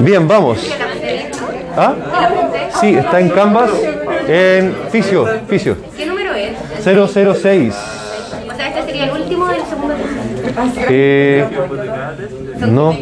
Bien, 0.00 0.26
vamos. 0.26 0.58
¿Ah? 1.76 1.94
Sí, 2.80 2.94
está 2.96 3.20
en 3.20 3.30
Canvas, 3.30 3.70
en 4.26 4.74
Fisio, 4.90 5.26
Fisio. 5.48 5.76
¿Qué 5.96 6.06
número 6.06 6.34
es? 6.34 6.56
006. 6.82 7.74
O 8.50 8.54
sea, 8.56 8.68
este 8.68 8.84
sería 8.84 9.04
el 9.04 9.10
último 9.10 9.48
del 9.48 9.64
segundo. 9.64 9.94
Eh, 10.88 11.44
no, 12.60 12.96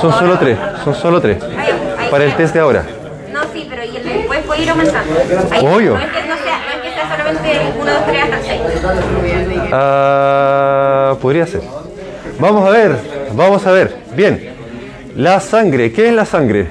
son 0.00 0.12
solo 0.12 0.38
tres, 0.38 0.58
son 0.84 0.94
solo 0.94 1.20
tres. 1.20 1.38
Para 2.10 2.24
el 2.24 2.34
test 2.34 2.54
de 2.54 2.60
ahora. 2.60 2.84
No, 3.32 3.40
sí, 3.52 3.66
pero 3.68 3.84
y 3.84 3.96
el 3.96 4.04
de 4.04 4.14
después 4.14 4.40
puede 4.40 4.62
ir 4.62 4.70
aumentando. 4.70 5.14
Obvio. 5.62 5.94
No 5.94 6.00
es 6.00 6.10
que, 6.10 6.26
no 6.26 6.36
sea, 6.36 6.60
no 6.66 6.72
es 6.72 6.82
que 6.82 6.94
sea 6.94 7.08
solamente 7.10 7.60
1, 7.78 7.90
2, 7.92 8.06
3 8.06 8.22
hasta 8.24 8.38
6. 8.42 8.60
Ah, 9.72 11.16
podría 11.20 11.46
ser. 11.46 11.62
Vamos 12.38 12.68
a 12.68 12.70
ver, 12.70 12.96
vamos 13.32 13.66
a 13.66 13.72
ver. 13.72 13.96
Bien, 14.14 14.57
la 15.18 15.40
sangre, 15.40 15.90
¿qué 15.90 16.08
es 16.08 16.14
la 16.14 16.24
sangre? 16.24 16.68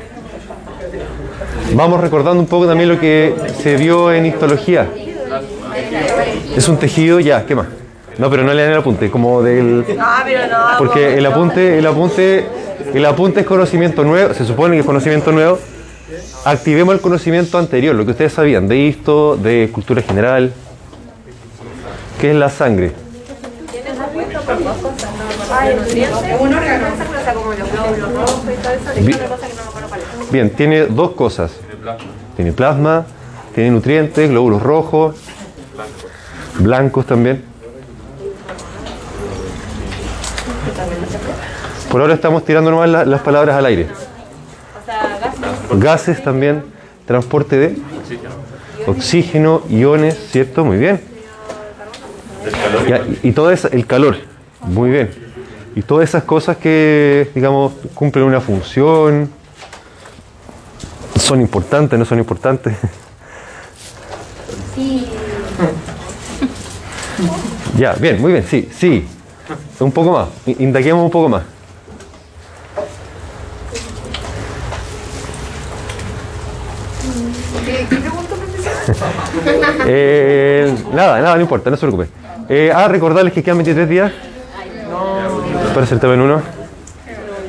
Vamos 1.73 1.99
recordando 1.99 2.39
un 2.39 2.47
poco 2.47 2.65
también 2.65 2.87
lo 2.87 2.97
que 2.97 3.35
se 3.61 3.75
vio 3.75 4.13
en 4.13 4.25
histología. 4.25 4.87
Es 6.55 6.69
un 6.69 6.77
tejido, 6.77 7.19
ya, 7.19 7.45
¿qué 7.45 7.55
más? 7.55 7.67
No, 8.17 8.29
pero 8.29 8.43
no 8.43 8.53
le 8.53 8.63
dan 8.63 8.71
el 8.71 8.77
apunte, 8.77 9.11
como 9.11 9.43
del... 9.43 9.79
No, 9.79 10.05
pero 10.23 10.47
no. 10.47 10.77
Porque 10.77 11.17
el 11.17 11.25
apunte, 11.25 11.77
el 11.77 11.85
apunte, 11.85 12.45
el 12.93 13.05
apunte 13.05 13.41
es 13.41 13.45
conocimiento 13.45 14.05
nuevo, 14.05 14.33
se 14.33 14.45
supone 14.45 14.75
que 14.75 14.79
es 14.79 14.85
conocimiento 14.85 15.33
nuevo. 15.33 15.59
Activemos 16.45 16.95
el 16.95 17.01
conocimiento 17.01 17.57
anterior, 17.57 17.93
lo 17.95 18.05
que 18.05 18.11
ustedes 18.11 18.31
sabían, 18.31 18.69
de 18.69 18.87
esto, 18.87 19.35
de 19.35 19.69
cultura 19.73 20.01
general. 20.01 20.53
¿Qué 22.21 22.31
es 22.31 22.35
la 22.37 22.49
sangre? 22.49 22.93
Bi- 29.01 29.15
Bien, 30.31 30.49
tiene 30.49 30.85
dos 30.87 31.11
cosas. 31.11 31.51
Tiene 32.35 32.51
plasma, 32.51 33.05
tiene 33.55 33.71
nutrientes, 33.71 34.29
glóbulos 34.29 34.61
rojos, 34.61 35.15
blancos 36.59 37.05
también. 37.05 37.43
Por 41.91 42.01
ahora 42.01 42.13
estamos 42.13 42.43
tirando 42.43 42.69
nomás 42.69 42.89
la- 42.89 43.05
las 43.05 43.21
palabras 43.21 43.55
al 43.55 43.65
aire. 43.65 43.87
Gases 45.73 46.23
también, 46.23 46.63
transporte 47.05 47.57
de 47.57 47.77
oxígeno, 48.85 49.61
iones, 49.69 50.17
¿cierto? 50.31 50.65
Muy 50.65 50.77
bien. 50.77 51.01
Y, 53.23 53.29
y 53.29 53.31
todo 53.31 53.51
eso, 53.51 53.69
el 53.71 53.85
calor, 53.85 54.17
muy 54.61 54.89
bien. 54.89 55.09
Y 55.77 55.83
todas 55.83 56.09
esas 56.09 56.23
cosas 56.23 56.57
que, 56.57 57.29
digamos, 57.35 57.71
cumplen 57.93 58.25
una 58.25 58.41
función, 58.41 59.29
son 61.19 61.39
importantes, 61.39 61.99
no 61.99 62.03
son 62.03 62.17
importantes. 62.17 62.75
Ya, 67.77 67.93
bien, 67.93 68.19
muy 68.19 68.31
bien, 68.31 68.43
sí, 68.47 68.69
sí. 68.75 69.07
Un 69.79 69.91
poco 69.91 70.11
más, 70.11 70.27
indaguemos 70.59 71.03
un 71.03 71.11
poco 71.11 71.29
más. 71.29 71.43
Eh, 79.85 80.75
nada, 80.91 81.21
nada, 81.21 81.35
no 81.35 81.41
importa, 81.41 81.69
no 81.69 81.77
se 81.77 81.81
preocupe. 81.85 82.09
Eh, 82.49 82.71
ah, 82.73 82.87
recordarles 82.87 83.31
que 83.31 83.43
quedan 83.43 83.57
23 83.57 83.87
días. 83.87 84.11
Para 85.77 85.85
el 85.85 85.89
certamen 85.89 86.21
1. 86.21 86.41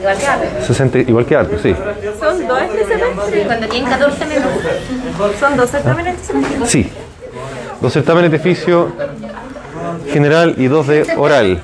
Igual 0.00 0.18
que 0.18 0.26
antes. 0.26 0.66
60, 0.66 0.98
igual 0.98 1.24
que 1.24 1.34
Arco, 1.34 1.56
sí. 1.62 1.74
Son 2.20 2.46
dos 2.46 2.60
este 2.60 2.84
semestre. 2.84 3.44
Cuando 3.46 3.68
tienen 3.68 3.90
14 3.90 4.26
menos. 4.26 4.48
Son 5.40 5.56
dos 5.56 5.70
certámenes 5.70 6.14
este 6.16 6.26
semestre. 6.34 6.66
Sí. 6.66 6.92
Dos 7.80 7.90
certámenes 7.90 8.30
de 8.30 8.38
fisio 8.38 8.92
general 10.12 10.56
y 10.58 10.66
dos 10.66 10.88
de 10.88 11.06
oral. 11.16 11.62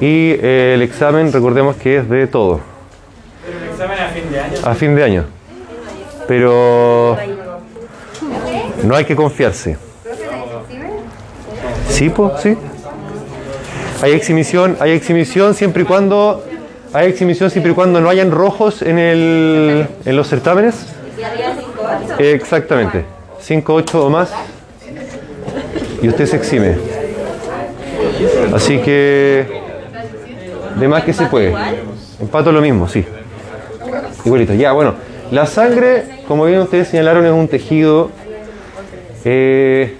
Y 0.00 0.30
eh, 0.40 0.72
el 0.72 0.80
examen, 0.80 1.30
recordemos 1.30 1.76
que 1.76 1.98
es 1.98 2.08
de 2.08 2.26
todo. 2.28 2.62
El 3.46 3.68
examen 3.68 3.98
a 3.98 4.08
fin 4.08 4.32
de 4.32 4.40
año. 4.40 4.56
A 4.64 4.74
fin 4.74 4.94
de 4.94 5.04
año. 5.04 5.24
Pero 6.26 7.18
no 8.84 8.96
hay 8.96 9.04
que 9.04 9.14
confiarse. 9.14 9.76
Sí, 11.90 12.08
pues, 12.08 12.40
sí. 12.40 12.56
Hay 14.02 14.12
exhibición, 14.12 14.76
hay 14.80 14.90
exhibición 14.90 15.54
siempre 15.54 15.84
y 15.84 15.86
cuando 15.86 16.44
hay 16.92 17.08
exhibición 17.08 17.50
siempre 17.50 17.72
y 17.72 17.74
cuando 17.74 18.00
no 18.00 18.08
hayan 18.10 18.32
rojos 18.32 18.82
en 18.82 18.98
el 18.98 19.86
en 20.04 20.16
los 20.16 20.28
certámenes. 20.28 20.86
Exactamente. 22.18 23.04
5, 23.40 23.74
8 23.74 24.06
o 24.06 24.10
más. 24.10 24.30
Y 26.02 26.08
usted 26.08 26.26
se 26.26 26.36
exime. 26.36 26.76
Así 28.52 28.78
que 28.78 29.46
de 30.80 30.88
más 30.88 31.04
que 31.04 31.12
se 31.12 31.26
puede. 31.26 31.54
Empato 32.20 32.50
lo 32.50 32.60
mismo, 32.60 32.88
sí. 32.88 33.04
Igualito. 34.24 34.54
Ya, 34.54 34.72
bueno. 34.72 34.94
La 35.30 35.46
sangre, 35.46 36.04
como 36.28 36.44
bien 36.44 36.60
ustedes 36.60 36.88
señalaron, 36.88 37.24
es 37.24 37.32
un 37.32 37.46
tejido. 37.48 38.10
eh, 39.24 39.96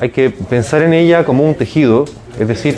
hay 0.00 0.10
que 0.10 0.30
pensar 0.30 0.82
en 0.82 0.92
ella 0.92 1.24
como 1.24 1.44
un 1.44 1.54
tejido. 1.54 2.04
Es 2.38 2.48
decir, 2.48 2.76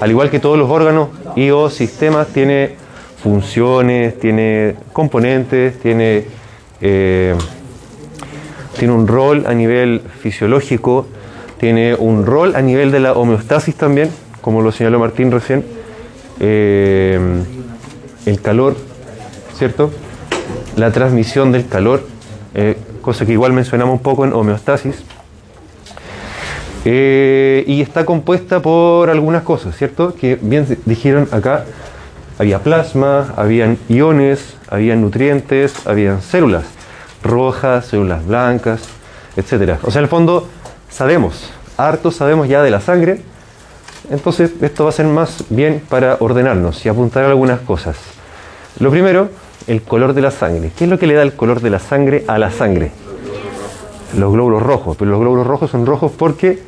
al 0.00 0.10
igual 0.10 0.30
que 0.30 0.40
todos 0.40 0.58
los 0.58 0.70
órganos 0.70 1.08
y 1.36 1.50
o 1.50 1.70
sistemas, 1.70 2.28
tiene 2.28 2.74
funciones, 3.22 4.18
tiene 4.18 4.76
componentes, 4.92 5.78
tiene, 5.80 6.24
eh, 6.80 7.34
tiene 8.78 8.94
un 8.94 9.08
rol 9.08 9.44
a 9.46 9.54
nivel 9.54 10.02
fisiológico, 10.20 11.06
tiene 11.58 11.94
un 11.94 12.26
rol 12.26 12.54
a 12.56 12.62
nivel 12.62 12.90
de 12.90 13.00
la 13.00 13.12
homeostasis 13.12 13.74
también, 13.74 14.10
como 14.40 14.62
lo 14.62 14.72
señaló 14.72 14.98
Martín 14.98 15.30
recién. 15.30 15.64
Eh, 16.38 17.18
el 18.26 18.40
calor, 18.42 18.76
¿cierto? 19.56 19.90
La 20.76 20.90
transmisión 20.90 21.52
del 21.52 21.66
calor, 21.66 22.06
eh, 22.54 22.76
cosa 23.00 23.24
que 23.24 23.32
igual 23.32 23.52
mencionamos 23.52 23.94
un 23.94 24.02
poco 24.02 24.24
en 24.24 24.34
homeostasis. 24.34 25.04
Eh, 26.88 27.64
y 27.66 27.82
está 27.82 28.04
compuesta 28.04 28.62
por 28.62 29.10
algunas 29.10 29.42
cosas, 29.42 29.76
¿cierto? 29.76 30.14
Que 30.14 30.38
bien 30.40 30.78
dijeron 30.84 31.28
acá, 31.32 31.64
había 32.38 32.60
plasma, 32.60 33.34
habían 33.36 33.76
iones, 33.88 34.56
habían 34.68 35.00
nutrientes, 35.00 35.84
habían 35.84 36.22
células 36.22 36.64
rojas, 37.24 37.86
células 37.86 38.24
blancas, 38.24 38.82
etcétera. 39.36 39.80
O 39.82 39.90
sea, 39.90 39.98
en 39.98 40.04
el 40.04 40.08
fondo 40.08 40.46
sabemos, 40.88 41.50
harto 41.76 42.12
sabemos 42.12 42.46
ya 42.46 42.62
de 42.62 42.70
la 42.70 42.80
sangre, 42.80 43.20
entonces 44.08 44.52
esto 44.62 44.84
va 44.84 44.90
a 44.90 44.92
ser 44.92 45.06
más 45.06 45.42
bien 45.50 45.82
para 45.88 46.18
ordenarnos 46.20 46.86
y 46.86 46.88
apuntar 46.88 47.24
algunas 47.24 47.58
cosas. 47.62 47.96
Lo 48.78 48.92
primero, 48.92 49.30
el 49.66 49.82
color 49.82 50.12
de 50.14 50.20
la 50.20 50.30
sangre. 50.30 50.70
¿Qué 50.78 50.84
es 50.84 50.90
lo 50.90 51.00
que 51.00 51.08
le 51.08 51.14
da 51.14 51.22
el 51.22 51.32
color 51.32 51.60
de 51.60 51.70
la 51.70 51.80
sangre 51.80 52.22
a 52.28 52.38
la 52.38 52.52
sangre? 52.52 52.92
Los 54.16 54.32
glóbulos 54.32 54.62
rojos, 54.62 54.96
pero 54.96 55.10
los 55.10 55.18
glóbulos 55.18 55.48
rojos 55.48 55.72
son 55.72 55.84
rojos 55.84 56.12
porque 56.16 56.62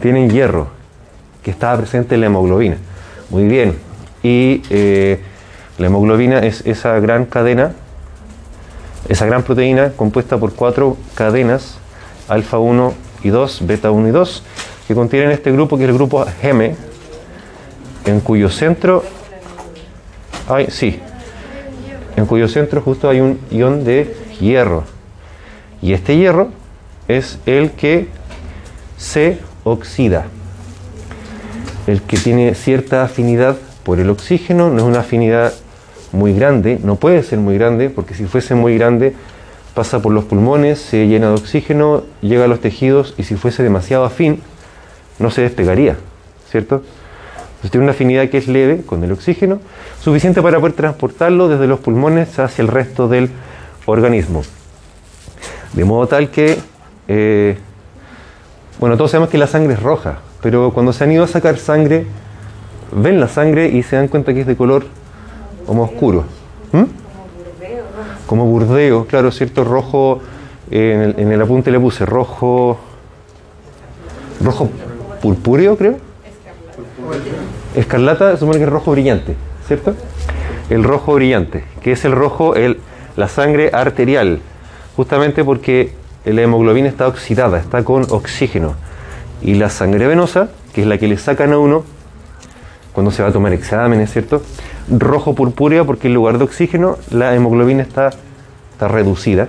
tienen 0.00 0.30
hierro, 0.30 0.68
que 1.42 1.50
estaba 1.50 1.78
presente 1.78 2.14
en 2.14 2.20
la 2.22 2.26
hemoglobina. 2.26 2.76
Muy 3.30 3.44
bien. 3.44 3.78
Y 4.22 4.62
eh, 4.70 5.20
la 5.78 5.86
hemoglobina 5.86 6.40
es 6.40 6.64
esa 6.66 6.98
gran 7.00 7.24
cadena, 7.26 7.72
esa 9.08 9.26
gran 9.26 9.42
proteína 9.42 9.92
compuesta 9.92 10.38
por 10.38 10.54
cuatro 10.54 10.96
cadenas, 11.14 11.78
alfa 12.28 12.58
1 12.58 12.94
y 13.24 13.28
2, 13.30 13.66
beta 13.66 13.90
1 13.90 14.08
y 14.08 14.10
2, 14.10 14.42
que 14.86 14.94
contienen 14.94 15.30
este 15.30 15.50
grupo 15.52 15.76
que 15.76 15.84
es 15.84 15.88
el 15.88 15.94
grupo 15.94 16.24
Geme, 16.40 16.76
en 18.04 18.20
cuyo 18.20 18.48
centro 18.50 19.02
hay, 20.48 20.66
sí, 20.70 21.00
en 22.16 22.26
cuyo 22.26 22.48
centro 22.48 22.80
justo 22.80 23.08
hay 23.08 23.20
un 23.20 23.40
ion 23.50 23.84
de 23.84 24.14
hierro. 24.40 24.84
Y 25.80 25.94
este 25.94 26.16
hierro 26.16 26.50
es 27.08 27.38
el 27.46 27.72
que 27.72 28.08
se 29.02 29.38
oxida. 29.64 30.26
El 31.86 32.02
que 32.02 32.16
tiene 32.16 32.54
cierta 32.54 33.02
afinidad 33.02 33.56
por 33.82 33.98
el 33.98 34.08
oxígeno, 34.08 34.70
no 34.70 34.78
es 34.78 34.84
una 34.84 35.00
afinidad 35.00 35.52
muy 36.12 36.32
grande, 36.34 36.78
no 36.82 36.96
puede 36.96 37.22
ser 37.22 37.40
muy 37.40 37.58
grande, 37.58 37.90
porque 37.90 38.14
si 38.14 38.24
fuese 38.26 38.54
muy 38.54 38.78
grande 38.78 39.14
pasa 39.74 40.00
por 40.00 40.12
los 40.12 40.24
pulmones, 40.24 40.78
se 40.78 41.08
llena 41.08 41.28
de 41.28 41.34
oxígeno, 41.34 42.04
llega 42.20 42.44
a 42.44 42.48
los 42.48 42.60
tejidos 42.60 43.14
y 43.18 43.24
si 43.24 43.34
fuese 43.34 43.62
demasiado 43.62 44.04
afín, 44.04 44.40
no 45.18 45.30
se 45.30 45.42
despegaría, 45.42 45.96
¿cierto? 46.50 46.76
Entonces 47.46 47.70
tiene 47.70 47.84
una 47.84 47.92
afinidad 47.92 48.28
que 48.28 48.38
es 48.38 48.46
leve 48.46 48.82
con 48.82 49.02
el 49.02 49.10
oxígeno, 49.10 49.60
suficiente 50.00 50.42
para 50.42 50.60
poder 50.60 50.74
transportarlo 50.74 51.48
desde 51.48 51.66
los 51.66 51.80
pulmones 51.80 52.38
hacia 52.38 52.62
el 52.62 52.68
resto 52.68 53.08
del 53.08 53.30
organismo. 53.86 54.42
De 55.72 55.84
modo 55.84 56.06
tal 56.06 56.30
que, 56.30 56.58
eh, 57.08 57.56
bueno, 58.82 58.96
todos 58.96 59.12
sabemos 59.12 59.30
que 59.30 59.38
la 59.38 59.46
sangre 59.46 59.74
es 59.74 59.80
roja, 59.80 60.18
pero 60.42 60.72
cuando 60.72 60.92
se 60.92 61.04
han 61.04 61.12
ido 61.12 61.22
a 61.22 61.28
sacar 61.28 61.56
sangre, 61.56 62.04
ven 62.90 63.20
la 63.20 63.28
sangre 63.28 63.68
y 63.68 63.84
se 63.84 63.94
dan 63.94 64.08
cuenta 64.08 64.34
que 64.34 64.40
es 64.40 64.46
de 64.48 64.56
color 64.56 64.86
como 65.68 65.84
oscuro. 65.84 66.24
¿Mm? 66.72 66.82
Como 68.26 68.44
burdeo, 68.46 69.06
claro, 69.06 69.30
¿cierto? 69.30 69.62
Rojo, 69.62 70.20
eh, 70.68 71.14
en, 71.16 71.30
el, 71.30 71.40
apunte 71.40 71.70
le 71.70 71.78
puse 71.78 72.04
rojo, 72.04 72.76
rojo 74.42 74.68
purpúreo, 75.20 75.76
creo. 75.76 75.98
Escarlata 77.76 78.36
supone 78.36 78.58
que 78.58 78.64
es 78.64 78.70
rojo 78.70 78.90
brillante, 78.90 79.36
¿cierto? 79.68 79.94
El 80.70 80.82
rojo 80.82 81.14
brillante, 81.14 81.62
que 81.82 81.92
es 81.92 82.04
el 82.04 82.10
rojo, 82.10 82.56
el, 82.56 82.80
la 83.14 83.28
sangre 83.28 83.70
arterial, 83.72 84.40
justamente 84.96 85.44
porque 85.44 86.01
la 86.24 86.42
hemoglobina 86.42 86.88
está 86.88 87.08
oxidada, 87.08 87.58
está 87.58 87.84
con 87.84 88.06
oxígeno. 88.10 88.74
Y 89.40 89.54
la 89.54 89.70
sangre 89.70 90.06
venosa, 90.06 90.48
que 90.72 90.82
es 90.82 90.86
la 90.86 90.98
que 90.98 91.08
le 91.08 91.18
sacan 91.18 91.52
a 91.52 91.58
uno 91.58 91.84
cuando 92.92 93.10
se 93.10 93.22
va 93.22 93.30
a 93.30 93.32
tomar 93.32 93.52
exámenes, 93.52 94.12
¿cierto? 94.12 94.42
Rojo 94.88 95.34
purpúrea 95.34 95.84
porque 95.84 96.08
en 96.08 96.14
lugar 96.14 96.38
de 96.38 96.44
oxígeno 96.44 96.98
la 97.10 97.34
hemoglobina 97.34 97.82
está, 97.82 98.10
está 98.72 98.88
reducida, 98.88 99.48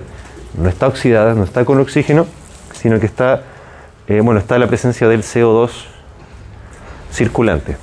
no 0.58 0.68
está 0.68 0.88
oxidada, 0.88 1.34
no 1.34 1.44
está 1.44 1.64
con 1.64 1.78
oxígeno, 1.78 2.26
sino 2.72 2.98
que 2.98 3.06
está, 3.06 3.42
eh, 4.08 4.20
bueno, 4.20 4.40
está 4.40 4.58
la 4.58 4.66
presencia 4.66 5.08
del 5.08 5.22
CO2 5.22 5.70
circulante. 7.12 7.76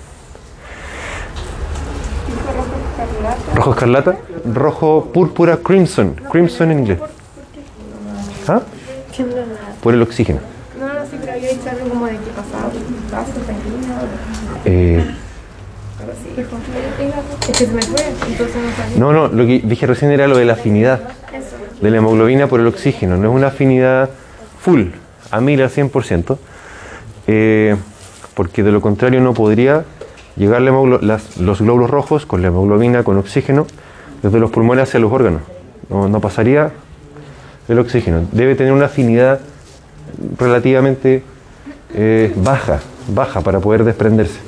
Rojo 3.56 3.72
escarlata, 3.72 4.18
rojo 4.46 5.12
púrpura 5.14 5.58
crimson, 5.58 6.16
crimson 6.32 6.72
en 6.72 6.80
inglés. 6.80 7.00
¿Ah? 8.48 8.62
Por 9.82 9.94
el 9.94 10.02
oxígeno. 10.02 10.40
No, 10.80 10.88
no, 10.88 11.06
sí, 11.06 11.18
pero 11.20 11.34
había 11.34 11.50
dicho 11.50 11.70
algo 11.70 11.90
como 11.90 12.06
de 12.08 12.14
que 12.14 12.32
pasaba 12.36 12.72
vaso 13.12 13.32
sanguíneo. 13.46 13.96
Eh, 14.66 15.06
Es 16.32 17.48
que 17.48 17.54
se 17.54 17.68
me 17.74 17.82
fue, 17.82 18.02
entonces 18.28 18.56
no 18.98 19.12
no, 19.14 19.28
no, 19.28 19.34
lo 19.36 19.46
que 19.46 19.60
dije 19.64 19.86
recién 19.86 20.12
era 20.12 20.28
lo 20.28 20.38
de 20.38 20.46
la 20.46 20.54
afinidad 20.54 21.02
de 21.82 21.90
la 21.92 21.98
hemoglobina 21.98 22.48
por 22.48 22.60
el 22.60 22.68
oxígeno. 22.68 23.18
No 23.18 23.30
es 23.30 23.36
una 23.36 23.48
afinidad 23.48 24.10
full, 24.60 24.86
a 25.30 25.42
mil 25.42 25.62
al 25.62 25.70
100%, 25.70 26.38
eh, 27.28 27.76
porque 28.34 28.64
de 28.64 28.72
lo 28.72 28.82
contrario 28.82 29.22
no 29.22 29.34
podría 29.34 29.84
llegar 30.36 30.62
la 30.62 30.72
las- 31.02 31.38
los 31.38 31.62
glóbulos 31.62 31.90
rojos 31.90 32.26
con 32.26 32.42
la 32.42 32.48
hemoglobina, 32.48 33.04
con 33.04 33.18
oxígeno, 33.18 33.68
desde 34.24 34.40
los 34.40 34.50
pulmones 34.52 34.84
hacia 34.90 35.00
los 35.00 35.12
órganos. 35.12 35.42
No, 35.90 36.08
no 36.08 36.20
pasaría 36.20 36.72
el 37.68 37.80
oxígeno. 37.80 38.26
Debe 38.32 38.56
tener 38.56 38.74
una 38.74 38.86
afinidad 38.86 39.40
relativamente 40.38 41.24
eh, 41.94 42.34
baja, 42.36 42.80
baja 43.08 43.42
para 43.42 43.60
poder 43.60 43.84
desprenderse. 43.84 44.40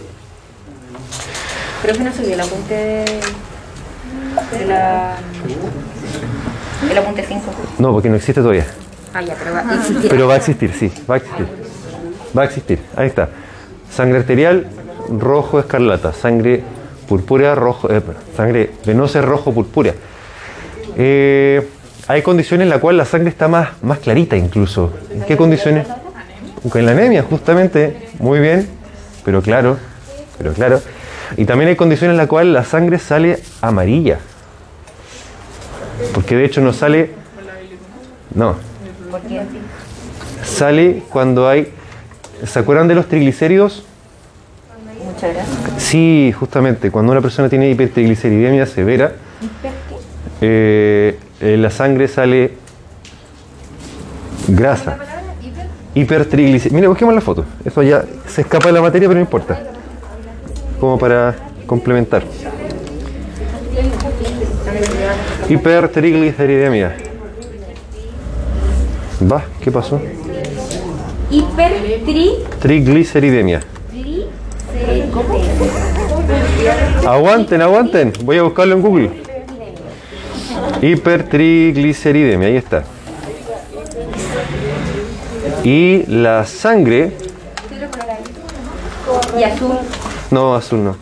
Pero 1.81 1.97
que 1.97 2.03
no 2.03 2.13
subió 2.13 2.33
el 2.33 2.41
apunte 2.41 2.73
de, 2.73 3.05
de 4.59 4.65
la. 4.65 5.15
El 6.89 6.97
apunte 6.97 7.25
5. 7.27 7.41
No, 7.79 7.91
porque 7.93 8.09
no 8.09 8.15
existe 8.15 8.41
todavía. 8.41 8.65
Ah, 9.13 9.21
ya, 9.21 9.35
pero 9.35 9.53
va 9.53 9.59
a 9.59 9.75
existir. 9.75 10.09
Pero 10.09 10.27
va 10.27 10.33
a 10.33 10.37
existir, 10.37 10.73
sí, 10.73 10.91
va 11.09 11.15
a 11.15 11.17
existir. 11.17 11.47
Va 12.37 12.41
a 12.41 12.45
existir. 12.45 12.79
Ahí 12.95 13.07
está. 13.07 13.29
Sangre 13.91 14.19
arterial, 14.19 14.67
rojo 15.09 15.59
escarlata. 15.59 16.13
Sangre 16.13 16.63
purpúrea, 17.07 17.53
rojo. 17.53 17.89
eh, 17.91 18.01
sangre 18.35 18.71
venosa, 18.85 19.21
rojo 19.21 19.53
purpúrea. 19.53 19.93
Eh, 20.97 21.67
hay 22.07 22.21
condiciones 22.21 22.65
en 22.65 22.69
las 22.69 22.79
cuales 22.79 22.97
la 22.97 23.05
sangre 23.05 23.29
está 23.29 23.47
más, 23.47 23.81
más 23.81 23.99
clarita 23.99 24.35
incluso. 24.35 24.93
¿En 25.11 25.23
qué 25.23 25.37
condiciones? 25.37 25.87
Con 26.69 26.85
la 26.85 26.91
anemia, 26.91 27.23
justamente. 27.23 28.09
Muy 28.19 28.39
bien. 28.39 28.67
Pero 29.23 29.41
claro, 29.41 29.77
pero 30.37 30.53
claro. 30.53 30.81
Y 31.37 31.45
también 31.45 31.69
hay 31.69 31.75
condiciones 31.75 32.13
en 32.13 32.17
las 32.17 32.27
cuales 32.27 32.53
la 32.53 32.63
sangre 32.63 32.99
sale 32.99 33.39
amarilla. 33.61 34.19
Porque 36.13 36.35
de 36.35 36.45
hecho 36.45 36.61
no 36.61 36.73
sale. 36.73 37.11
No, 38.35 38.55
sale 40.43 41.03
cuando 41.09 41.47
hay. 41.47 41.71
¿Se 42.45 42.59
acuerdan 42.59 42.87
de 42.87 42.95
los 42.95 43.07
triglicéridos? 43.07 43.85
Muchas 45.03 45.33
gracias. 45.33 45.57
Sí, 45.77 46.33
justamente, 46.37 46.91
cuando 46.91 47.11
una 47.11 47.21
persona 47.21 47.47
tiene 47.47 47.69
hipertrigliceridemia 47.69 48.65
severa, 48.65 49.13
eh, 50.41 51.19
en 51.43 51.61
la 51.61 51.69
sangre 51.69 52.07
sale 52.07 52.51
grasa. 54.47 54.97
Hipertrigliceridemia. 55.93 56.79
Mira, 56.79 56.89
busquemos 56.89 57.13
la 57.13 57.21
foto. 57.21 57.45
Eso 57.65 57.83
ya 57.83 58.03
se 58.27 58.41
escapa 58.41 58.67
de 58.67 58.73
la 58.73 58.81
materia, 58.81 59.07
pero 59.07 59.19
no 59.19 59.25
importa. 59.25 59.59
Como 60.79 60.97
para 60.97 61.35
complementar. 61.67 62.23
Hipertrigliceridemia. 65.49 66.95
¿Va? 69.31 69.43
¿Qué 69.61 69.71
pasó? 69.71 70.01
Hipertri. 71.29 72.35
Trigliceridemia. 72.59 73.61
Aguanten, 77.05 77.61
aguanten. 77.61 78.13
Voy 78.23 78.37
a 78.37 78.43
buscarlo 78.43 78.75
en 78.75 78.81
Google. 78.81 79.22
Hipertrigliceridemia, 80.83 82.49
ahí 82.49 82.57
está. 82.57 82.83
Y 85.63 86.03
la 86.07 86.45
sangre, 86.45 87.13
Y 89.39 89.43
azul. 89.43 89.79
no, 90.29 90.55
azul 90.55 90.83
no. 90.83 90.97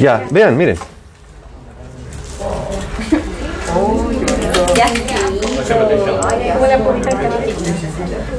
Ya, 0.00 0.24
vean, 0.30 0.56
miren. 0.56 0.78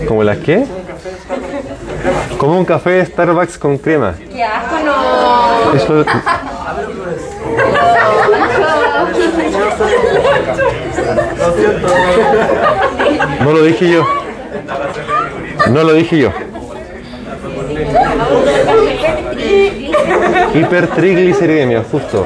¿Como 0.08 0.24
las 0.24 0.38
qué? 0.38 0.66
Como 2.40 2.58
un 2.58 2.66
café 2.66 2.90
de 2.90 3.06
Starbucks 3.06 3.60
con 3.60 3.78
crema. 3.78 4.16
Qué 4.32 4.44
asco, 4.44 4.80
no. 4.84 5.74
Eso. 5.74 6.04
No 13.42 13.52
lo 13.52 13.64
dije 13.64 13.90
yo. 13.90 14.06
No 15.72 15.84
lo 15.84 15.94
dije 15.94 16.18
yo. 16.18 16.32
Hipertrigliceridemia, 20.54 21.84
justo. 21.92 22.26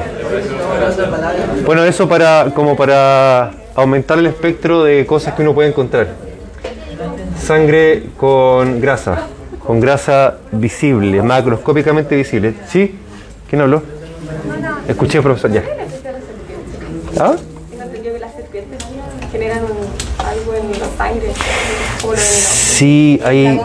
Bueno, 1.64 1.84
eso 1.84 2.08
para 2.08 2.46
como 2.54 2.76
para 2.76 3.50
aumentar 3.74 4.18
el 4.18 4.26
espectro 4.26 4.84
de 4.84 5.06
cosas 5.06 5.34
que 5.34 5.42
uno 5.42 5.54
puede 5.54 5.68
encontrar. 5.68 6.08
Sangre 7.38 8.04
con 8.16 8.80
grasa, 8.80 9.26
con 9.66 9.80
grasa 9.80 10.36
visible, 10.52 11.22
macroscópicamente 11.22 12.14
visible. 12.16 12.54
¿Sí? 12.68 12.94
¿Quién 13.48 13.62
habló? 13.62 13.82
Escuché, 14.86 15.20
profesor, 15.22 15.50
ya. 15.50 15.62
¿Ah? 17.22 17.36
Yo 18.02 18.12
que 18.14 18.18
las 18.18 18.32
serpientes 18.32 18.78
generan 19.30 19.58
un- 19.64 20.24
algo 20.26 20.54
en 20.54 20.70
los 20.70 20.88
sangre. 20.96 21.30
Como 22.00 22.14
lo 22.14 22.18
de 22.18 22.24
los- 22.24 22.34
Sí, 22.34 23.20
hay, 23.22 23.60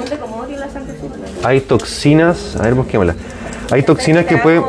hay 1.44 1.62
toxinas. 1.62 2.58
A 2.58 2.64
ver, 2.64 2.74
busquémosla. 2.74 3.16
Hay 3.72 3.84
toxinas 3.84 4.26
que 4.26 4.38
pueden. 4.40 4.62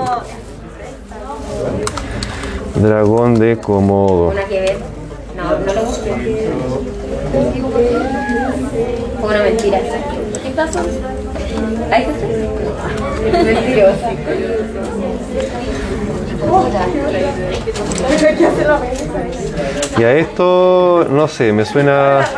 Dragón 2.77 3.35
de 3.41 3.59
Komodo. 3.59 4.29
Una 4.31 4.45
que 4.45 4.61
ver. 4.61 4.79
No, 5.37 5.59
no 5.59 5.73
lo 5.75 5.85
busqué. 5.85 6.49
Fue 9.21 9.29
una 9.31 9.43
mentira. 9.43 9.81
¿Qué 9.81 10.51
pasó? 10.51 10.79
Ahí 11.91 12.03
está. 12.03 13.43
Mentirosa. 13.43 14.11
Y 19.99 20.05
a 20.05 20.13
esto, 20.15 21.07
no 21.11 21.29
sé, 21.29 21.53
me 21.53 21.65
suena. 21.65 22.29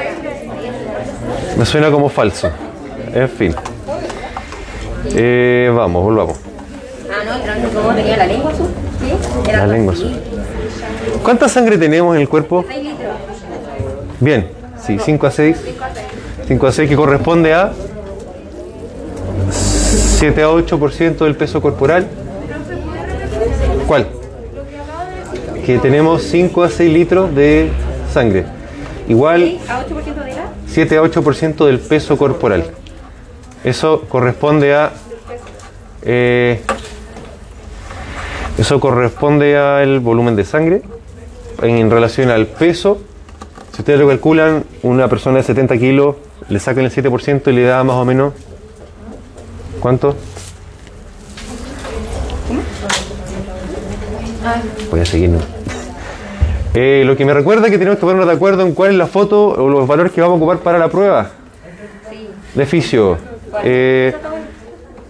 Me 1.56 1.66
suena 1.66 1.90
como 1.90 2.08
falso. 2.08 2.50
En 3.12 3.28
fin. 3.28 3.54
Eh, 5.14 5.70
vamos, 5.74 6.04
volvamos. 6.04 6.38
Ah, 7.10 7.24
no, 7.24 7.72
Komodo 7.72 7.94
tenía 7.94 8.16
la 8.16 8.26
lengua 8.26 8.52
azul. 8.52 8.68
¿Sí? 9.00 9.52
La 9.52 9.66
lengua 9.66 9.92
azul. 9.94 10.20
¿Cuánta 11.22 11.48
sangre 11.48 11.78
tenemos 11.78 12.14
en 12.14 12.22
el 12.22 12.28
cuerpo? 12.28 12.64
Litros. 12.68 13.16
Bien, 14.20 14.48
sí, 14.84 14.98
5 14.98 15.26
a 15.26 15.30
6. 15.30 15.56
5 16.46 16.66
a 16.66 16.72
6 16.72 16.88
que 16.88 16.96
corresponde 16.96 17.54
a 17.54 17.72
7 19.50 20.42
a 20.42 20.48
8% 20.48 21.18
del 21.18 21.36
peso 21.36 21.60
corporal. 21.60 22.06
¿Cuál? 23.88 24.06
Que 25.64 25.78
tenemos 25.78 26.22
5 26.22 26.62
a 26.62 26.68
6 26.68 26.92
litros 26.92 27.34
de 27.34 27.70
sangre. 28.12 28.44
Igual 29.08 29.58
¿A 29.66 29.82
8% 29.82 30.24
de 30.24 30.34
la? 30.34 30.50
7 30.66 30.98
a 30.98 31.02
8% 31.02 31.64
del 31.64 31.78
peso 31.80 32.18
corporal. 32.18 32.64
Eso 33.64 34.02
corresponde 34.08 34.74
a... 34.74 34.92
eh, 36.02 36.60
Eso 38.58 38.78
corresponde 38.78 39.56
al 39.56 40.00
volumen 40.00 40.36
de 40.36 40.44
sangre 40.44 40.82
en 41.62 41.90
relación 41.90 42.28
al 42.30 42.46
peso. 42.46 42.98
Si 43.72 43.80
ustedes 43.80 43.98
lo 43.98 44.06
calculan, 44.08 44.64
una 44.82 45.08
persona 45.08 45.38
de 45.38 45.44
70 45.44 45.78
kilos 45.78 46.16
le 46.50 46.58
sacan 46.60 46.84
el 46.84 46.90
7% 46.92 47.48
y 47.50 47.52
le 47.52 47.62
da 47.62 47.82
más 47.84 47.96
o 47.96 48.04
menos. 48.04 48.34
¿Cuánto? 49.80 50.14
Voy 54.90 55.00
a 55.00 55.04
seguir, 55.04 55.30
¿no? 55.30 55.38
Eh, 56.74 57.02
lo 57.06 57.16
que 57.16 57.24
me 57.24 57.32
recuerda 57.34 57.70
que 57.70 57.78
tenemos 57.78 57.96
que 57.98 58.02
ponernos 58.02 58.26
de 58.26 58.32
acuerdo 58.34 58.62
en 58.62 58.72
cuál 58.74 58.90
es 58.90 58.96
la 58.96 59.06
foto 59.06 59.48
o 59.48 59.68
los 59.68 59.86
valores 59.88 60.12
que 60.12 60.20
vamos 60.20 60.34
a 60.34 60.38
ocupar 60.38 60.58
para 60.58 60.78
la 60.78 60.88
prueba 60.88 61.30
de 62.54 62.66
fisio. 62.66 63.16
Eh, 63.64 64.14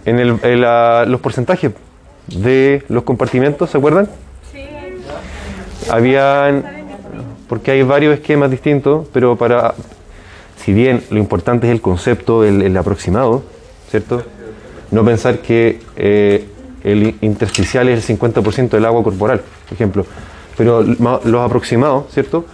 en 0.05 0.19
el- 0.19 0.39
en 0.41 0.61
la- 0.61 1.05
los 1.05 1.19
porcentajes 1.21 1.71
de 2.27 2.83
los 2.87 3.03
compartimentos, 3.03 3.69
¿se 3.69 3.77
acuerdan? 3.77 4.07
Habían, 5.89 6.63
porque 7.47 7.71
hay 7.71 7.83
varios 7.83 8.13
esquemas 8.15 8.49
distintos, 8.51 9.07
pero 9.11 9.35
para, 9.35 9.73
si 10.63 10.73
bien 10.73 11.03
lo 11.09 11.17
importante 11.19 11.67
es 11.67 11.73
el 11.73 11.81
concepto, 11.81 12.43
el, 12.43 12.61
el 12.61 12.77
aproximado, 12.77 13.43
¿cierto? 13.89 14.23
No 14.91 15.03
pensar 15.03 15.39
que 15.39 15.79
eh, 15.97 16.47
el 16.83 17.15
intersticial 17.21 17.89
es 17.89 18.09
el 18.09 18.17
50% 18.19 18.69
del 18.69 18.85
agua 18.85 19.03
corporal, 19.03 19.41
por 19.67 19.73
ejemplo, 19.73 20.05
pero 20.57 20.81
los 20.83 21.41
aproximados, 21.45 22.05
¿cierto? 22.13 22.45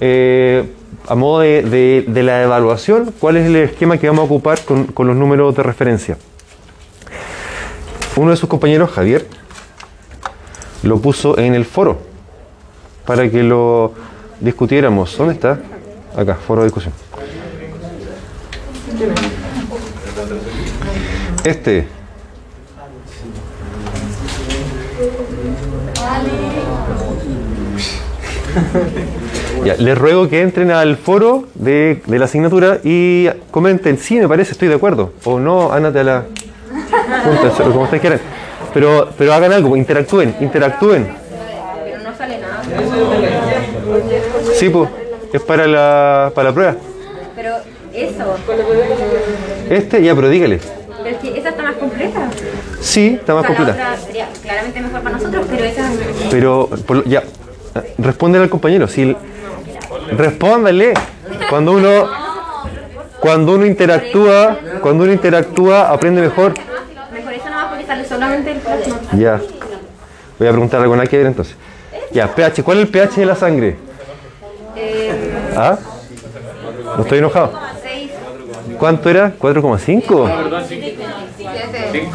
Eh, 0.00 0.72
a 1.06 1.14
modo 1.14 1.40
de, 1.40 1.62
de- 1.62 2.04
de 2.06 2.22
la 2.22 2.42
evaluación, 2.42 3.12
¿cuál 3.18 3.36
es 3.36 3.46
el 3.46 3.56
esquema 3.56 3.98
que 3.98 4.06
vamos 4.08 4.22
a 4.22 4.26
ocupar 4.26 4.60
con, 4.64 4.84
con 4.86 5.06
los 5.06 5.16
números 5.16 5.54
de 5.56 5.62
referencia? 5.62 6.16
Uno 8.16 8.30
de 8.30 8.36
sus 8.36 8.48
compañeros, 8.48 8.90
Javier, 8.90 9.26
lo 10.82 10.98
puso 11.00 11.38
en 11.38 11.54
el 11.54 11.64
foro 11.64 11.98
para 13.06 13.28
que 13.30 13.42
lo 13.42 13.92
discutiéramos. 14.40 15.16
¿Dónde 15.16 15.34
está? 15.34 15.58
Acá, 16.16 16.34
foro 16.36 16.62
de 16.62 16.66
discusión. 16.66 16.92
Este. 21.44 21.86
Ya, 29.64 29.74
les 29.76 29.98
ruego 29.98 30.28
que 30.28 30.40
entren 30.40 30.70
al 30.70 30.96
foro 30.96 31.44
de, 31.54 32.00
de 32.06 32.18
la 32.18 32.24
asignatura 32.26 32.78
y 32.84 33.28
comenten, 33.50 33.98
sí, 33.98 34.16
me 34.18 34.28
parece, 34.28 34.52
estoy 34.52 34.68
de 34.68 34.74
acuerdo. 34.74 35.12
O 35.24 35.38
no, 35.38 35.72
ándate 35.72 36.00
a 36.00 36.04
la... 36.04 36.24
O 37.58 37.62
como 37.70 37.82
ustedes 37.82 38.00
quieran. 38.00 38.20
Pero, 38.72 39.08
pero 39.18 39.32
hagan 39.34 39.52
algo, 39.52 39.76
interactúen, 39.76 40.34
interactúen. 40.40 41.08
Pero 41.84 41.98
no 42.02 42.16
sale 42.16 42.38
nada. 42.38 42.62
Sí, 44.54 44.68
pues, 44.68 44.88
es 45.32 45.42
para 45.42 45.66
la, 45.66 46.32
para 46.34 46.48
la 46.50 46.54
prueba. 46.54 46.76
Pero 47.34 47.56
eso, 47.92 48.36
Este, 49.70 50.02
ya, 50.02 50.14
pero 50.14 50.28
dígale. 50.28 50.60
pero 51.02 51.08
es 51.16 51.16
que 51.22 51.38
esa 51.38 51.48
está 51.50 51.62
más 51.62 51.76
completa. 51.76 52.28
Sí, 52.80 53.18
está 53.20 53.34
más 53.34 53.44
O 53.44 53.46
sea, 53.48 53.50
la 53.50 53.56
completa. 53.56 53.92
otra 53.92 54.06
sería 54.06 54.28
claramente 54.42 54.80
mejor 54.80 55.00
para 55.02 55.16
nosotros, 55.16 55.46
pero 55.50 55.64
esa 55.64 55.90
Pero, 56.30 56.68
por 56.86 56.96
lo- 56.98 57.04
ya, 57.04 57.22
respóndele 57.98 58.44
al 58.44 58.50
compañero. 58.50 58.86
Si, 58.88 59.16
respóndale. 60.12 60.94
Cuando 61.50 61.72
uno, 61.72 62.08
cuando 63.20 63.54
uno 63.54 63.66
interactúa, 63.66 64.58
cuando 64.82 65.04
uno 65.04 65.12
interactúa, 65.12 65.90
aprende 65.90 66.20
mejor. 66.20 66.54
mejor 67.12 67.32
esa 67.32 67.50
nomás 67.50 67.66
porque 67.68 67.86
sale 67.86 68.04
solamente 68.06 68.50
el 68.52 68.58
plasma. 68.58 68.96
Ya. 69.16 69.40
Voy 70.38 70.46
a 70.48 70.50
preguntar 70.50 70.80
algo 70.80 70.94
nada 70.94 71.08
que 71.08 71.16
ver 71.18 71.26
entonces. 71.26 71.56
Ya, 72.12 72.32
pH, 72.34 72.62
¿cuál 72.62 72.78
es 72.78 72.84
el 72.84 72.88
pH 72.90 73.20
de 73.20 73.26
la 73.26 73.34
sangre? 73.34 73.76
Eh, 74.76 75.34
¿Ah? 75.56 75.76
No 76.96 77.02
estoy 77.02 77.18
enojado. 77.18 77.52
6, 78.78 78.80
¿Cuánto 78.80 79.10
era? 79.10 79.32
¿4,5? 79.38 80.30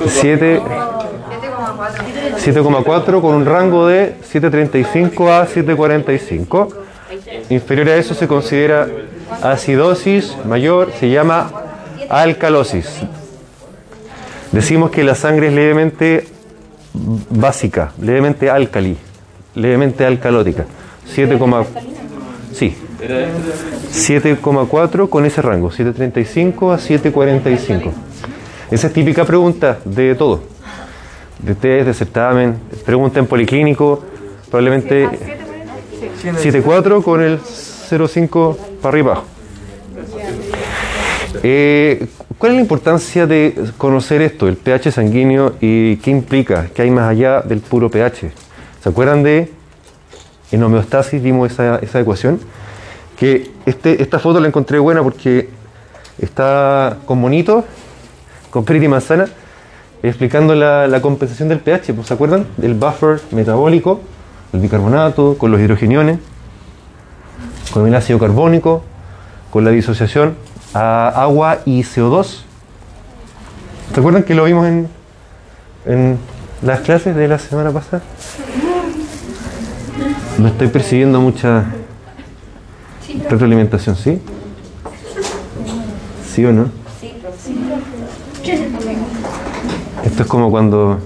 7. 0.08 0.62
7,4 2.38 3.22
con 3.22 3.36
un 3.36 3.46
rango 3.46 3.88
de 3.88 4.16
7,35 4.34 5.30
a 5.30 5.48
7,45. 5.48 6.68
Inferior 7.50 7.90
a 7.90 7.96
eso 7.98 8.14
se 8.14 8.28
considera 8.28 8.88
acidosis, 9.42 10.36
mayor 10.46 10.92
se 11.00 11.10
llama 11.10 11.52
alcalosis. 12.10 13.02
Decimos 14.52 14.92
que 14.92 15.04
la 15.04 15.16
sangre 15.16 15.48
es 15.48 15.54
levemente 15.54 16.28
básica, 16.94 17.92
levemente 18.00 18.50
álcali, 18.50 18.98
levemente 19.56 20.06
alcalótica. 20.06 20.66
7, 21.06 21.40
sí. 22.54 22.76
7,4 23.04 25.10
con 25.10 25.26
ese 25.26 25.42
rango, 25.42 25.70
7,35 25.70 26.74
a 26.74 26.78
7,45. 26.78 27.92
Esa 28.72 28.88
es 28.88 28.94
típica 28.94 29.26
pregunta 29.26 29.80
de 29.86 30.16
todo. 30.16 30.42
De 31.40 31.56
test, 31.56 31.88
de 31.88 31.94
certamen, 31.94 32.56
pregunta 32.86 33.20
en 33.20 33.28
policlínico, 33.28 34.02
probablemente 34.50 35.10
7,4 36.24 37.04
con 37.04 37.22
el 37.22 37.40
0,5 37.40 38.58
para 38.82 38.90
arriba 38.90 39.12
abajo. 39.12 39.28
Eh, 41.44 42.08
¿Cuál 42.38 42.54
es 42.54 42.56
la 42.58 42.62
importancia 42.62 43.28
de 43.28 43.56
conocer 43.78 44.22
esto, 44.22 44.48
el 44.48 44.58
pH 44.58 44.92
sanguíneo 44.92 45.56
y 45.62 45.98
qué 45.98 46.12
implica, 46.12 46.68
qué 46.74 46.84
hay 46.84 46.92
más 46.92 47.10
allá 47.10 47.42
del 47.42 47.60
puro 47.60 47.90
pH? 47.90 48.32
¿Se 48.82 48.90
acuerdan 48.90 49.24
de, 49.24 49.52
en 50.52 50.64
homeostasis 50.64 51.22
vimos 51.22 51.52
esa, 51.52 51.80
esa 51.80 52.00
ecuación? 52.00 52.40
Este, 53.24 54.02
esta 54.02 54.20
foto 54.20 54.42
la 54.42 54.48
encontré 54.48 54.80
buena 54.80 55.02
porque 55.02 55.50
está 56.20 56.98
con 57.06 57.22
monito, 57.22 57.64
con 58.50 58.66
Pretty 58.66 58.90
Manzana, 58.90 59.28
explicando 60.02 60.54
la, 60.56 60.88
la 60.90 61.02
compensación 61.02 61.48
del 61.48 61.60
pH. 61.60 61.94
pues, 61.94 62.08
¿Se 62.08 62.14
acuerdan? 62.14 62.46
Del 62.58 62.74
buffer 62.74 63.22
metabólico, 63.32 64.02
el 64.52 64.60
bicarbonato, 64.60 65.38
con 65.38 65.52
los 65.52 65.62
hidrogeniones, 65.62 66.20
con 67.72 67.88
el 67.88 67.96
ácido 67.96 68.20
carbónico, 68.20 68.84
con 69.52 69.64
la 69.64 69.72
disociación 69.72 70.36
a 70.74 71.08
agua 71.08 71.60
y 71.64 71.82
CO2. 71.84 72.42
¿Se 73.94 74.00
acuerdan 74.00 74.24
que 74.24 74.36
lo 74.36 74.44
vimos 74.44 74.68
en, 74.68 74.90
en 75.86 76.18
las 76.62 76.82
clases 76.82 77.16
de 77.16 77.28
la 77.30 77.40
semana 77.40 77.72
pasada? 77.72 78.04
No 80.40 80.50
estoy 80.50 80.68
percibiendo 80.68 81.22
mucha 81.22 81.66
retroalimentación, 83.30 83.96
¿sí? 83.96 84.22
¿Sí 86.32 86.46
o 86.46 86.52
no? 86.52 86.70
Esto 90.04 90.24
es 90.24 90.30
como 90.30 90.52
cuando 90.52 91.00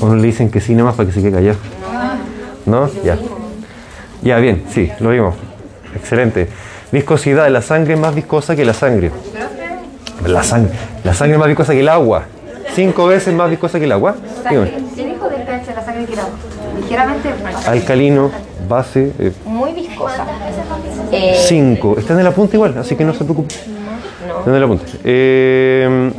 a 0.00 0.04
uno 0.04 0.16
le 0.16 0.26
dicen 0.26 0.50
que 0.50 0.60
sí 0.60 0.74
nomás 0.74 0.94
para 0.94 1.08
que 1.08 1.14
se 1.14 1.20
quede 1.22 1.32
callado. 1.32 1.58
¿No? 2.66 2.90
Ya. 3.02 3.18
Ya, 4.22 4.38
bien, 4.38 4.64
sí, 4.70 4.90
lo 5.00 5.10
vimos. 5.10 5.34
Excelente. 5.94 6.48
Viscosidad, 6.92 7.48
la 7.48 7.62
sangre 7.62 7.94
es 7.94 8.00
más 8.00 8.14
viscosa 8.14 8.56
que 8.56 8.64
la 8.64 8.74
sangre. 8.74 9.10
La 10.26 10.42
sangre, 10.42 10.72
la 11.02 11.14
sangre 11.14 11.34
es 11.34 11.38
más 11.38 11.48
viscosa 11.48 11.72
que 11.72 11.80
el 11.80 11.88
agua. 11.88 12.24
Cinco 12.74 13.06
veces 13.06 13.34
más 13.34 13.50
viscosa 13.50 13.78
que 13.78 13.84
el 13.84 13.92
agua. 13.92 14.16
Dígame. 14.48 14.70
¿Quién 14.94 15.12
dijo 15.12 15.28
del 15.28 15.42
pH 15.42 15.66
de 15.66 15.74
la 15.74 15.84
sangre 15.84 16.06
que 16.06 16.12
era 16.12 16.28
ligeramente 16.80 17.28
Alcalino, 17.66 18.30
base, 18.68 19.12
eh, 19.18 19.32
muy 19.44 19.72
viscosa? 19.72 20.26
Eh, 21.12 21.34
5. 21.46 21.96
Está 21.98 22.14
en 22.14 22.20
el 22.20 22.26
apunte 22.26 22.56
igual, 22.56 22.76
así 22.78 22.96
que 22.96 23.04
no 23.04 23.14
se 23.14 23.24
preocupe. 23.24 23.54
Está 23.54 24.50
en 24.50 24.54
el 24.54 24.62
apunte. 24.62 24.92
Eh, 25.04 26.12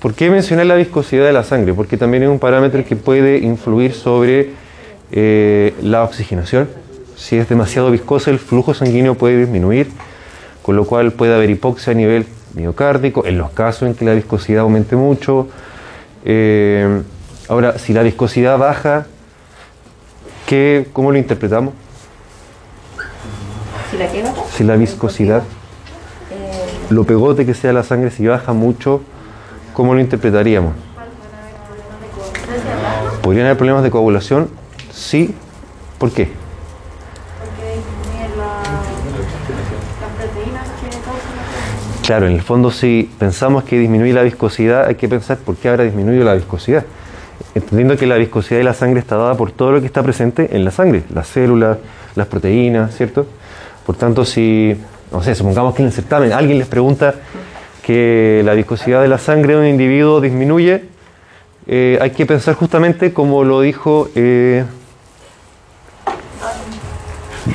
¿Por 0.00 0.14
qué 0.14 0.30
mencionar 0.30 0.64
la 0.64 0.76
viscosidad 0.76 1.26
de 1.26 1.32
la 1.32 1.44
sangre? 1.44 1.74
Porque 1.74 1.98
también 1.98 2.22
es 2.22 2.30
un 2.30 2.38
parámetro 2.38 2.82
que 2.86 2.96
puede 2.96 3.38
influir 3.38 3.92
sobre 3.92 4.52
eh, 5.12 5.74
la 5.82 6.04
oxigenación. 6.04 6.70
Si 7.16 7.36
es 7.36 7.46
demasiado 7.50 7.90
viscosa, 7.90 8.30
el 8.30 8.38
flujo 8.38 8.72
sanguíneo 8.72 9.14
puede 9.14 9.36
disminuir, 9.36 9.88
con 10.62 10.74
lo 10.74 10.86
cual 10.86 11.12
puede 11.12 11.34
haber 11.34 11.50
hipoxia 11.50 11.92
a 11.92 11.94
nivel 11.94 12.24
miocárdico, 12.54 13.26
en 13.26 13.36
los 13.36 13.50
casos 13.50 13.88
en 13.88 13.94
que 13.94 14.06
la 14.06 14.14
viscosidad 14.14 14.62
aumente 14.62 14.96
mucho. 14.96 15.48
Eh, 16.24 17.02
ahora, 17.48 17.78
si 17.78 17.92
la 17.92 18.02
viscosidad 18.02 18.56
baja, 18.56 19.06
¿qué, 20.50 20.88
¿cómo 20.92 21.12
lo 21.12 21.18
interpretamos? 21.18 21.74
si 23.88 23.96
la 23.96 24.10
que 24.10 24.22
baja, 24.22 24.42
si 24.52 24.64
la 24.64 24.74
viscosidad, 24.74 25.44
lo 26.90 27.04
pegote 27.04 27.46
que 27.46 27.54
sea 27.54 27.72
la 27.72 27.84
sangre, 27.84 28.10
si 28.10 28.26
baja 28.26 28.52
mucho, 28.52 29.00
¿cómo 29.74 29.94
lo 29.94 30.00
interpretaríamos? 30.00 30.72
¿Podrían 33.22 33.46
haber 33.46 33.58
problemas 33.58 33.84
de 33.84 33.92
coagulación? 33.92 34.50
Sí. 34.92 35.36
¿Por 35.98 36.10
qué? 36.10 36.32
Claro, 42.04 42.26
en 42.26 42.32
el 42.32 42.42
fondo 42.42 42.72
si 42.72 43.08
pensamos 43.20 43.62
que 43.62 43.78
disminuye 43.78 44.12
la 44.12 44.22
viscosidad, 44.22 44.86
hay 44.86 44.96
que 44.96 45.08
pensar 45.08 45.38
por 45.38 45.54
qué 45.54 45.68
habrá 45.68 45.84
disminuido 45.84 46.24
la 46.24 46.34
viscosidad. 46.34 46.84
Entendiendo 47.54 47.96
que 47.96 48.06
la 48.06 48.16
viscosidad 48.16 48.58
de 48.58 48.64
la 48.64 48.74
sangre 48.74 49.00
está 49.00 49.16
dada 49.16 49.34
por 49.34 49.52
todo 49.52 49.72
lo 49.72 49.80
que 49.80 49.86
está 49.86 50.02
presente 50.02 50.56
en 50.56 50.64
la 50.64 50.70
sangre, 50.70 51.02
las 51.12 51.26
células, 51.26 51.78
las 52.14 52.26
proteínas, 52.26 52.94
¿cierto? 52.94 53.26
Por 53.84 53.96
tanto, 53.96 54.24
si, 54.24 54.76
no 55.12 55.22
sé, 55.22 55.34
supongamos 55.34 55.74
que 55.74 55.82
en 55.82 55.88
el 55.88 55.92
certamen 55.92 56.32
alguien 56.32 56.58
les 56.58 56.68
pregunta 56.68 57.14
que 57.82 58.42
la 58.44 58.54
viscosidad 58.54 59.02
de 59.02 59.08
la 59.08 59.18
sangre 59.18 59.54
de 59.54 59.60
un 59.60 59.66
individuo 59.66 60.20
disminuye, 60.20 60.84
eh, 61.66 61.98
hay 62.00 62.10
que 62.10 62.26
pensar 62.26 62.54
justamente 62.54 63.12
como 63.12 63.44
lo 63.44 63.60
dijo 63.60 64.08
eh, 64.14 64.64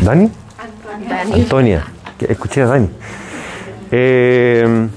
Dani. 0.02 0.30
Antonia. 1.34 1.86
Que 2.18 2.32
Escuché 2.32 2.62
a 2.62 2.68
Dani. 2.68 2.90
Eh, 3.92 4.88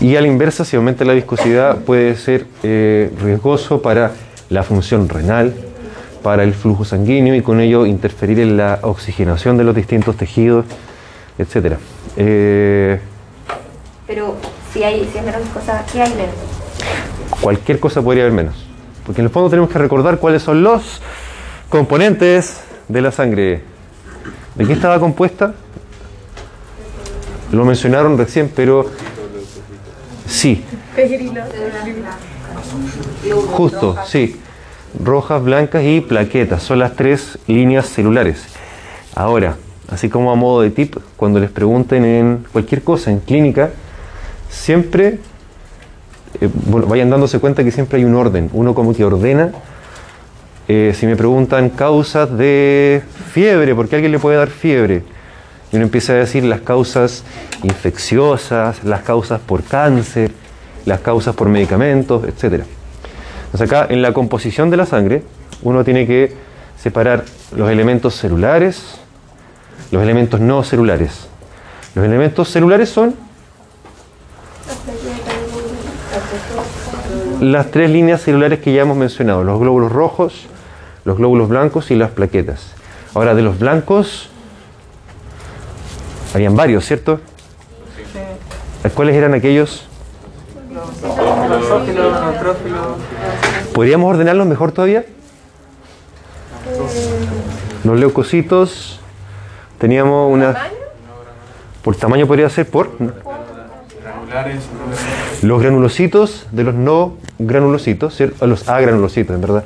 y 0.00 0.16
a 0.16 0.20
la 0.20 0.26
inversa, 0.26 0.64
si 0.64 0.76
aumenta 0.76 1.04
la 1.04 1.12
viscosidad, 1.14 1.78
puede 1.78 2.16
ser 2.16 2.46
eh, 2.62 3.10
riesgoso 3.22 3.80
para 3.80 4.12
la 4.50 4.62
función 4.62 5.08
renal, 5.08 5.54
para 6.22 6.42
el 6.42 6.54
flujo 6.54 6.84
sanguíneo 6.84 7.34
y 7.34 7.42
con 7.42 7.60
ello 7.60 7.86
interferir 7.86 8.40
en 8.40 8.56
la 8.56 8.80
oxigenación 8.82 9.56
de 9.56 9.64
los 9.64 9.74
distintos 9.74 10.16
tejidos, 10.16 10.64
etc. 11.38 11.76
Eh, 12.16 12.98
Pero 14.06 14.36
si 14.72 14.82
hay, 14.82 15.08
si 15.12 15.18
hay 15.18 15.24
menos 15.24 15.42
cosas, 15.50 15.90
¿qué 15.90 16.02
hay 16.02 16.10
menos? 16.10 16.34
cualquier 17.40 17.78
cosa 17.80 18.00
podría 18.02 18.22
haber 18.24 18.34
menos. 18.34 18.54
Porque 19.04 19.20
en 19.20 19.26
el 19.26 19.30
fondo 19.30 19.50
tenemos 19.50 19.70
que 19.70 19.78
recordar 19.78 20.18
cuáles 20.18 20.42
son 20.42 20.62
los 20.62 21.02
componentes 21.68 22.60
de 22.88 23.00
la 23.02 23.10
sangre. 23.12 23.62
¿De 24.54 24.64
qué 24.66 24.72
estaba 24.72 24.98
compuesta? 24.98 25.54
Lo 27.52 27.64
mencionaron 27.64 28.16
recién, 28.16 28.50
pero 28.54 28.86
sí, 30.26 30.64
justo, 33.50 33.96
sí. 34.06 34.40
Rojas, 35.02 35.42
blancas 35.42 35.82
y 35.84 36.00
plaquetas 36.00 36.62
son 36.62 36.78
las 36.78 36.94
tres 36.94 37.38
líneas 37.48 37.86
celulares. 37.86 38.44
Ahora, 39.14 39.56
así 39.90 40.08
como 40.08 40.30
a 40.30 40.36
modo 40.36 40.62
de 40.62 40.70
tip, 40.70 40.96
cuando 41.16 41.40
les 41.40 41.50
pregunten 41.50 42.04
en 42.04 42.46
cualquier 42.52 42.82
cosa 42.82 43.10
en 43.10 43.18
clínica, 43.18 43.70
siempre 44.48 45.18
eh, 46.40 46.48
bueno, 46.66 46.86
vayan 46.86 47.10
dándose 47.10 47.38
cuenta 47.38 47.62
que 47.64 47.70
siempre 47.70 47.98
hay 47.98 48.04
un 48.04 48.14
orden. 48.14 48.50
Uno 48.52 48.74
como 48.74 48.94
que 48.94 49.04
ordena. 49.04 49.52
Eh, 50.66 50.94
si 50.98 51.06
me 51.06 51.16
preguntan 51.16 51.70
causas 51.70 52.36
de 52.36 53.02
fiebre, 53.32 53.74
¿por 53.74 53.88
qué 53.88 53.96
alguien 53.96 54.12
le 54.12 54.18
puede 54.18 54.36
dar 54.38 54.48
fiebre? 54.48 55.02
Y 55.74 55.76
uno 55.76 55.86
empieza 55.86 56.12
a 56.12 56.16
decir 56.16 56.44
las 56.44 56.60
causas 56.60 57.24
infecciosas, 57.64 58.84
las 58.84 59.02
causas 59.02 59.40
por 59.40 59.64
cáncer, 59.64 60.30
las 60.86 61.00
causas 61.00 61.34
por 61.34 61.48
medicamentos, 61.48 62.22
etc. 62.22 62.62
Entonces 63.46 63.62
acá 63.62 63.88
en 63.90 64.00
la 64.00 64.12
composición 64.12 64.70
de 64.70 64.76
la 64.76 64.86
sangre 64.86 65.24
uno 65.62 65.82
tiene 65.82 66.06
que 66.06 66.32
separar 66.80 67.24
los 67.56 67.68
elementos 67.68 68.14
celulares, 68.14 69.00
los 69.90 70.00
elementos 70.00 70.38
no 70.38 70.62
celulares. 70.62 71.26
Los 71.96 72.04
elementos 72.04 72.48
celulares 72.50 72.88
son 72.88 73.16
las 77.40 77.72
tres 77.72 77.90
líneas 77.90 78.22
celulares 78.22 78.60
que 78.60 78.72
ya 78.72 78.82
hemos 78.82 78.96
mencionado, 78.96 79.42
los 79.42 79.58
glóbulos 79.58 79.90
rojos, 79.90 80.46
los 81.04 81.16
glóbulos 81.16 81.48
blancos 81.48 81.90
y 81.90 81.96
las 81.96 82.12
plaquetas. 82.12 82.74
Ahora, 83.12 83.34
de 83.34 83.42
los 83.42 83.58
blancos, 83.58 84.30
habían 86.34 86.56
varios, 86.56 86.84
¿cierto? 86.84 87.20
¿Cuáles 88.94 89.14
eran 89.14 89.34
aquellos? 89.34 89.86
¿Podríamos 93.72 94.10
ordenarlos 94.10 94.46
mejor 94.46 94.72
todavía? 94.72 95.04
Los 97.84 97.98
leucocitos, 97.98 99.00
teníamos 99.78 100.32
una... 100.32 100.70
Por 101.82 101.96
tamaño 101.96 102.26
podría 102.26 102.48
ser 102.48 102.68
por... 102.68 102.90
Los 105.42 105.62
granulocitos 105.62 106.46
de 106.50 106.64
los 106.64 106.74
no 106.74 107.14
granulocitos, 107.38 108.16
¿cierto? 108.16 108.46
los 108.46 108.68
agranulocitos, 108.68 109.34
en 109.34 109.40
verdad. 109.40 109.64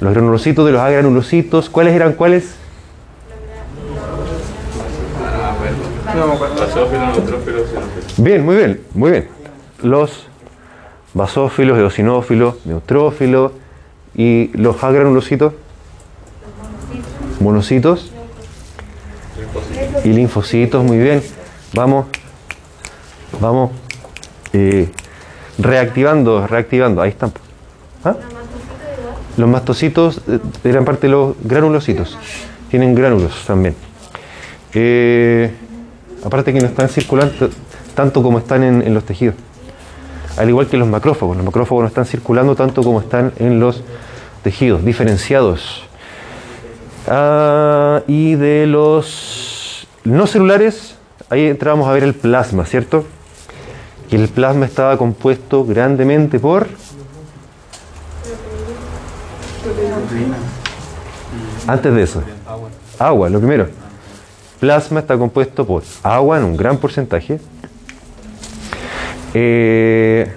Los 0.00 0.12
granulocitos 0.12 0.66
de 0.66 0.72
los 0.72 0.80
agranulocitos, 0.80 1.70
¿cuáles 1.70 1.94
eran 1.94 2.14
cuáles? 2.14 2.59
No 6.14 6.26
me 6.26 6.32
acuerdo. 6.34 6.54
Basófilo, 6.56 7.06
neutrófilo, 7.06 7.58
eosinófilo. 7.58 8.04
Bien, 8.18 8.44
muy 8.44 8.56
bien, 8.56 8.80
muy 8.94 9.10
bien. 9.10 9.28
Los 9.82 10.26
basófilos, 11.14 11.78
eosinófilos, 11.78 12.66
neutrófilos 12.66 13.52
y 14.14 14.50
los 14.54 14.82
agranulocitos, 14.82 15.54
monocitos 17.40 18.12
y 20.04 20.08
linfocitos, 20.08 20.84
muy 20.84 20.98
bien. 20.98 21.22
Vamos, 21.74 22.06
vamos 23.40 23.70
eh, 24.52 24.90
reactivando, 25.58 26.46
reactivando. 26.46 27.02
Ahí 27.02 27.10
están. 27.10 27.32
¿Ah? 28.04 28.16
Los 29.36 29.48
mastocitos 29.48 30.20
eh, 30.28 30.38
eran 30.64 30.84
parte 30.84 31.06
de 31.06 31.12
los 31.12 31.36
granulocitos. 31.42 32.18
Tienen 32.70 32.94
gránulos 32.94 33.44
también. 33.46 33.74
Eh, 34.74 35.52
aparte 36.24 36.52
que 36.52 36.60
no 36.60 36.66
están 36.66 36.88
circulando 36.88 37.50
tanto 37.94 38.22
como 38.22 38.38
están 38.38 38.62
en, 38.62 38.82
en 38.82 38.94
los 38.94 39.04
tejidos. 39.04 39.34
Al 40.36 40.48
igual 40.48 40.68
que 40.68 40.76
los 40.76 40.88
macrófagos. 40.88 41.36
Los 41.36 41.44
macrófagos 41.44 41.82
no 41.82 41.88
están 41.88 42.06
circulando 42.06 42.54
tanto 42.54 42.82
como 42.82 43.00
están 43.00 43.32
en 43.38 43.60
los 43.60 43.82
tejidos, 44.42 44.84
diferenciados. 44.84 45.84
Ah, 47.08 48.02
y 48.06 48.34
de 48.36 48.66
los 48.66 49.86
no 50.04 50.26
celulares, 50.26 50.96
ahí 51.28 51.46
entramos 51.46 51.88
a 51.88 51.92
ver 51.92 52.04
el 52.04 52.14
plasma, 52.14 52.64
¿cierto? 52.64 53.04
Y 54.10 54.16
el 54.16 54.28
plasma 54.28 54.66
estaba 54.66 54.96
compuesto 54.96 55.64
grandemente 55.64 56.38
por 56.38 56.68
Antes 61.66 61.94
de 61.94 62.02
eso, 62.02 62.22
agua, 62.98 63.28
lo 63.28 63.38
primero. 63.38 63.68
Plasma 64.60 65.00
está 65.00 65.16
compuesto 65.16 65.66
por 65.66 65.82
agua 66.02 66.36
en 66.36 66.44
un 66.44 66.54
gran 66.54 66.76
porcentaje. 66.76 67.40
Eh, 69.32 70.30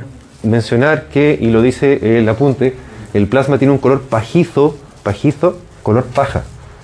mencionar 0.44 1.10
que, 1.10 1.38
y 1.40 1.48
lo 1.48 1.62
dice 1.62 2.18
el 2.18 2.30
apunte, 2.30 2.74
el 3.14 3.28
plasma 3.28 3.58
tiene 3.58 3.74
un 3.74 3.80
color 3.80 4.02
pajizo, 4.04 4.78
pajizo, 5.04 5.58
color 5.84 6.06
paja, 6.06 6.44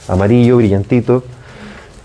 amarillo, 0.10 0.58
brillantito, 0.58 1.24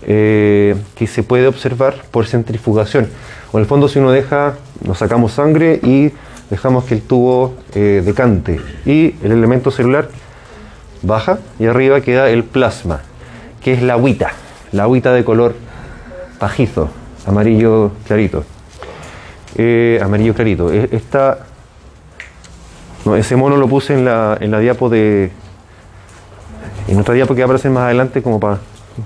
eh, 0.03 0.75
que 0.95 1.05
se 1.05 1.21
puede 1.21 1.47
observar 1.47 1.95
por 2.11 2.27
centrifugación. 2.27 3.09
En 3.53 3.59
el 3.59 3.65
fondo 3.65 3.89
si 3.89 3.99
uno 3.99 4.11
deja, 4.11 4.55
nos 4.85 4.99
sacamos 4.99 5.33
sangre 5.33 5.81
y 5.83 6.11
dejamos 6.49 6.85
que 6.85 6.93
el 6.93 7.01
tubo 7.01 7.55
eh, 7.73 8.01
decante 8.05 8.61
y 8.85 9.15
el 9.21 9.31
elemento 9.31 9.69
celular 9.69 10.07
baja 11.01 11.39
y 11.59 11.65
arriba 11.65 11.99
queda 11.99 12.29
el 12.29 12.43
plasma, 12.45 13.01
que 13.61 13.73
es 13.73 13.81
la 13.81 13.93
agüita, 13.93 14.31
la 14.75 14.83
agüita 14.83 15.13
de 15.13 15.23
color 15.23 15.55
pajizo, 16.37 16.89
amarillo 17.25 17.91
clarito. 18.05 18.43
Eh, 19.57 19.99
amarillo 20.03 20.33
clarito. 20.33 20.71
E- 20.71 20.89
Esta, 20.91 21.39
no, 23.05 23.15
ese 23.15 23.35
mono 23.37 23.55
lo 23.55 23.67
puse 23.67 23.93
en 23.93 24.03
la, 24.03 24.37
en 24.39 24.51
la 24.51 24.59
diapo 24.59 24.89
de... 24.89 25.31
En 26.87 26.99
otra 26.99 27.13
diapo 27.15 27.33
que 27.33 27.41
va 27.41 27.45
a 27.45 27.47
aparecer 27.47 27.71
más 27.71 27.83
adelante 27.85 28.21
como 28.21 28.39
para 28.39 28.59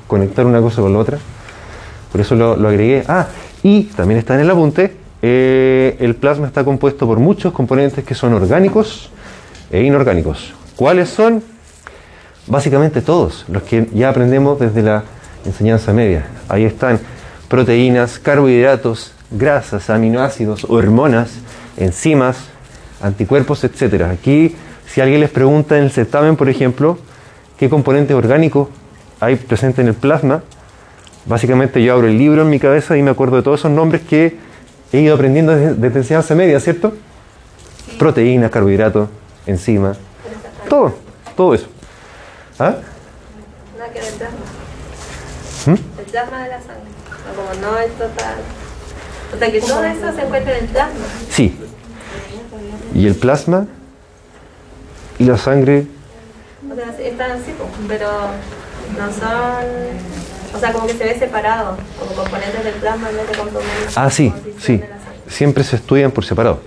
conectar 0.08 0.46
una 0.46 0.60
cosa 0.60 0.82
con 0.82 0.92
la 0.92 1.00
otra. 1.00 1.18
Por 2.12 2.20
eso 2.20 2.36
lo, 2.36 2.58
lo 2.58 2.68
agregué. 2.70 3.04
Ah, 3.08 3.28
y 3.62 3.84
también 3.84 4.20
está 4.20 4.34
en 4.34 4.42
el 4.42 4.50
apunte. 4.50 4.98
eh, 5.22 5.96
el 6.00 6.16
plasma 6.16 6.48
está 6.48 6.64
compuesto 6.64 7.06
por 7.06 7.20
muchos 7.20 7.54
componentes 7.54 8.04
que 8.04 8.16
son 8.16 8.34
orgánicos 8.34 9.12
e 9.70 9.84
inorgánicos. 9.84 10.54
¿Cuáles 10.76 11.10
son? 11.10 11.44
Básicamente 12.48 13.02
todos, 13.02 13.46
los 13.48 13.62
que 13.62 13.88
ya 13.94 14.10
aprendemos 14.10 14.60
desde 14.60 14.82
la 14.82 15.04
enseñanza 15.46 15.94
media. 15.94 16.26
Ahí 16.48 16.66
están 16.66 17.00
proteínas, 17.48 18.20
carbohidratos, 18.20 19.14
grasas, 19.32 19.90
aminoácidos, 19.90 20.66
hormonas, 20.70 21.32
enzimas, 21.78 22.38
anticuerpos, 23.02 23.64
etc. 23.64 24.04
Aquí, 24.12 24.56
si 24.88 25.02
alguien 25.02 25.22
les 25.22 25.30
pregunta 25.30 25.78
en 25.78 25.86
el 25.86 25.92
certamen, 25.92 26.36
por 26.36 26.50
ejemplo, 26.50 26.98
qué 27.58 27.70
componente 27.70 28.14
orgánico 28.14 28.70
hay 29.20 29.36
presente 29.36 29.82
en 29.82 29.90
el 29.90 29.94
plasma, 29.94 30.44
básicamente 31.26 31.84
yo 31.84 31.94
abro 31.94 32.08
el 32.08 32.18
libro 32.18 32.44
en 32.44 32.50
mi 32.50 32.60
cabeza 32.60 32.98
y 32.98 33.04
me 33.04 33.12
acuerdo 33.12 33.38
de 33.38 33.44
todos 33.44 33.62
esos 33.62 33.72
nombres 33.72 34.02
que 34.02 34.38
he 34.92 35.02
ido 35.02 35.16
aprendiendo 35.16 35.56
desde, 35.56 35.76
desde 35.76 36.00
enseñanza 36.00 36.36
media, 36.36 36.60
¿cierto? 36.60 36.94
Proteínas, 37.98 38.50
carbohidratos, 38.50 39.10
enzimas, 39.46 39.98
todo, 40.70 40.96
todo 41.36 41.54
eso. 41.54 41.68
¿Ah? 42.58 42.76
Nada 43.78 43.94
que. 43.94 44.00
¿Mm? 45.66 45.72
El 45.72 46.06
plasma 46.12 46.44
de 46.44 46.50
la 46.50 46.60
sangre. 46.60 46.90
No, 47.28 47.36
como 47.36 47.62
no 47.62 47.80
el 47.80 47.92
total. 47.92 48.36
O 49.34 49.38
sea 49.38 49.52
que 49.52 49.62
todo 49.62 49.84
eso 49.84 50.14
se 50.14 50.22
encuentra 50.22 50.58
en 50.58 50.64
el 50.64 50.70
plasma. 50.70 51.06
Sí. 51.30 51.58
Y 52.96 53.06
el 53.06 53.16
plasma 53.16 53.68
Y 55.20 55.26
la 55.26 55.38
sangre, 55.38 55.86
O 56.70 56.76
sea, 56.76 57.08
están 57.08 57.32
así, 57.32 57.54
pues, 57.58 57.70
pero 57.88 58.10
no 58.98 59.12
son. 59.12 60.56
O 60.56 60.60
sea, 60.60 60.74
como 60.74 60.88
que 60.88 60.94
se 60.94 61.04
ve 61.04 61.20
separado, 61.20 61.78
como 62.00 62.12
componentes 62.14 62.64
del 62.64 62.74
plasma 62.76 63.10
en 63.10 63.18
vez 63.18 63.30
de 63.30 63.38
componentes 63.38 63.96
ah, 63.98 64.10
sí, 64.10 64.34
sí, 64.58 64.82
siempre 65.28 65.64
se 65.64 65.76
estudian 65.76 66.10
por 66.10 66.26
separado, 66.26 66.60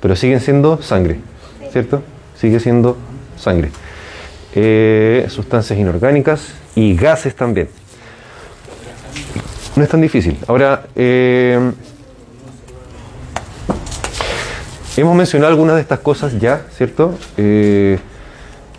pero 0.00 0.16
siguen 0.16 0.40
siendo 0.40 0.82
sangre, 0.82 1.20
¿cierto? 1.70 2.02
Sigue 2.36 2.58
siendo 2.58 2.96
sangre. 3.36 3.70
Eh, 4.56 5.26
sustancias 5.28 5.78
inorgánicas 5.78 6.48
y 6.74 6.96
gases 6.96 7.36
también. 7.36 7.68
No 9.78 9.84
es 9.84 9.90
tan 9.90 10.00
difícil. 10.00 10.36
Ahora, 10.48 10.86
eh, 10.96 11.70
hemos 14.96 15.14
mencionado 15.14 15.52
algunas 15.52 15.76
de 15.76 15.82
estas 15.82 16.00
cosas 16.00 16.36
ya, 16.40 16.62
¿cierto? 16.76 17.14
Eh, 17.36 17.96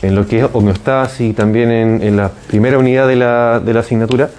en 0.02 0.14
lo 0.16 0.28
que 0.28 0.40
es 0.40 0.46
homeostasis 0.52 1.22
y 1.22 1.32
también 1.32 1.72
en, 1.72 2.18
la 2.18 2.32
primera 2.48 2.78
unidad 2.78 3.08
de 3.08 3.16
la, 3.16 3.80
asignatura. 3.80 4.30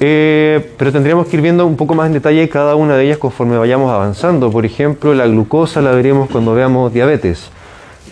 Eh, 0.00 0.72
pero 0.76 0.90
tendríamos 0.90 1.28
que 1.28 1.36
ir 1.36 1.42
viendo 1.42 1.64
un 1.64 1.76
poco 1.76 1.94
más 1.94 2.08
en 2.08 2.14
detalle 2.14 2.48
cada 2.48 2.74
una 2.74 2.96
de 2.96 3.04
ellas 3.04 3.18
conforme 3.18 3.56
vayamos 3.56 3.92
avanzando. 3.92 4.50
Por 4.50 4.66
ejemplo, 4.66 5.14
la 5.14 5.28
glucosa 5.28 5.80
la 5.80 5.92
veremos 5.92 6.28
cuando 6.28 6.54
veamos 6.54 6.92
diabetes. 6.92 7.50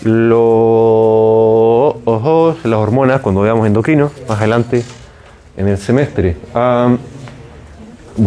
Lo- 0.04 1.98
ojo, 2.04 2.56
las 2.62 2.78
hormonas 2.78 3.20
cuando 3.22 3.40
veamos 3.40 3.66
endocrino, 3.66 4.12
más 4.28 4.38
adelante 4.38 4.84
en 5.56 5.68
el 5.68 5.78
semestre. 5.78 6.36
Bueno, 6.52 6.98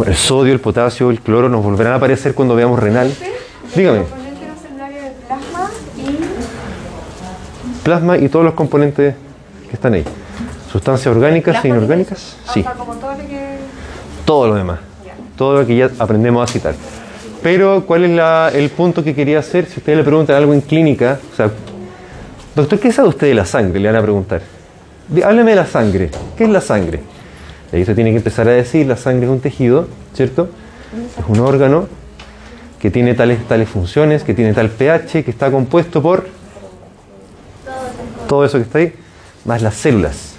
el 0.06 0.15
sodio, 0.15 0.54
el 0.54 0.60
potasio, 0.60 1.10
el 1.10 1.19
cloro 1.21 1.50
nos 1.50 1.63
volverán 1.63 1.93
a 1.93 1.95
aparecer 1.97 2.34
cuando 2.34 2.56
veamos 2.56 2.80
renal. 2.80 3.13
Dígame, 3.76 4.02
plasma 5.28 5.69
y. 5.97 7.84
plasma 7.84 8.17
y 8.17 8.30
todos 8.30 8.45
los 8.45 8.54
componentes 8.54 9.15
que 9.69 9.73
están 9.73 9.93
ahí. 9.93 10.04
Sustancias 10.71 11.08
orgánicas 11.15 11.63
e 11.63 11.67
inorgánicas, 11.69 12.38
sí. 12.54 12.63
Todo 14.26 14.47
lo 14.50 14.56
demás, 14.56 14.80
todo 15.38 15.62
lo 15.62 15.65
que 15.67 15.76
ya 15.78 15.89
aprendemos 16.00 16.50
a 16.50 16.52
citar. 16.52 16.73
Pero, 17.41 17.86
¿cuál 17.86 18.04
es 18.04 18.12
la- 18.12 18.52
el 18.54 18.69
punto 18.71 19.04
que 19.04 19.13
quería 19.15 19.39
hacer? 19.39 19.65
Si 19.67 19.78
ustedes 19.80 19.97
le 20.00 20.04
preguntan 20.04 20.36
algo 20.36 20.54
en 20.54 20.62
clínica, 20.62 21.19
o 21.32 21.36
sea, 21.36 21.50
doctor, 22.56 22.80
¿qué 22.80 22.91
sabe 22.91 23.08
usted 23.10 23.28
de 23.28 23.36
la 23.36 23.45
sangre? 23.45 23.80
Le 23.80 23.88
van 23.88 23.95
a 23.97 24.02
preguntar. 24.02 24.41
Hábleme 25.23 25.52
de 25.52 25.56
la 25.56 25.65
sangre. 25.65 26.10
¿Qué 26.38 26.43
es 26.43 26.50
la 26.50 26.60
sangre? 26.60 27.00
Y 27.71 27.75
ahí 27.75 27.82
usted 27.82 27.95
tiene 27.95 28.12
que 28.12 28.17
empezar 28.17 28.47
a 28.47 28.51
decir, 28.51 28.86
la 28.88 28.97
sangre 28.97 29.25
es 29.25 29.32
un 29.32 29.39
tejido, 29.39 29.88
¿cierto? 30.13 30.49
Es 31.17 31.25
un 31.27 31.39
órgano 31.39 31.88
que 32.80 32.91
tiene 32.91 33.13
tales, 33.13 33.45
tales 33.47 33.69
funciones, 33.69 34.23
que 34.23 34.34
tiene 34.34 34.53
tal 34.53 34.69
pH, 34.69 35.23
que 35.23 35.32
está 35.32 35.51
compuesto 35.51 36.01
por 36.01 36.27
todo 38.27 38.45
eso 38.45 38.58
que 38.58 38.63
está 38.63 38.80
ahí, 38.80 38.93
más 39.45 39.62
las 39.62 39.75
células. 39.75 40.36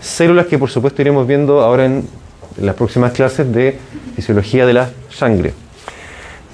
Células 0.00 0.46
que 0.46 0.58
por 0.58 0.70
supuesto 0.70 1.02
iremos 1.02 1.26
viendo 1.26 1.62
ahora 1.62 1.86
en 1.86 2.06
las 2.58 2.74
próximas 2.74 3.12
clases 3.12 3.52
de 3.52 3.78
fisiología 4.14 4.66
de 4.66 4.72
la 4.74 4.90
sangre. 5.10 5.54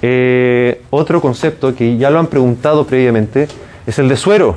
Eh, 0.03 0.83
otro 0.91 1.21
concepto 1.21 1.75
que 1.75 1.99
ya 1.99 2.11
lo 2.11 2.19
han 2.19 2.29
preguntado 2.29 2.87
previamente 2.87 3.49
es 3.87 3.99
el 3.99 4.09
de 4.09 4.17
suero, 4.17 4.57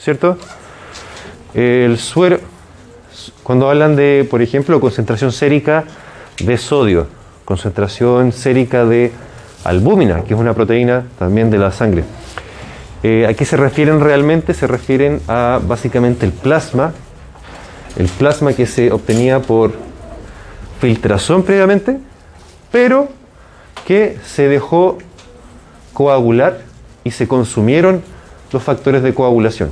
¿cierto? 0.00 0.36
El 1.54 1.98
suero, 1.98 2.40
cuando 3.42 3.70
hablan 3.70 3.96
de, 3.96 4.26
por 4.30 4.42
ejemplo, 4.42 4.80
concentración 4.80 5.32
sérica 5.32 5.84
de 6.40 6.56
sodio, 6.56 7.06
concentración 7.44 8.32
sérica 8.32 8.84
de 8.84 9.12
albúmina, 9.64 10.22
que 10.24 10.34
es 10.34 10.40
una 10.40 10.54
proteína 10.54 11.04
también 11.18 11.50
de 11.50 11.58
la 11.58 11.72
sangre. 11.72 12.04
Eh, 13.02 13.26
¿A 13.28 13.34
qué 13.34 13.44
se 13.44 13.56
refieren 13.56 14.00
realmente? 14.00 14.54
Se 14.54 14.66
refieren 14.66 15.20
a 15.28 15.60
básicamente 15.66 16.26
el 16.26 16.32
plasma, 16.32 16.92
el 17.96 18.06
plasma 18.08 18.52
que 18.52 18.66
se 18.66 18.90
obtenía 18.92 19.40
por 19.40 19.72
filtración 20.80 21.42
previamente, 21.42 21.98
pero 22.70 23.08
que 23.86 24.18
se 24.24 24.48
dejó 24.48 24.98
coagular 25.92 26.60
y 27.04 27.10
se 27.10 27.26
consumieron 27.26 28.02
los 28.52 28.62
factores 28.62 29.02
de 29.02 29.14
coagulación. 29.14 29.70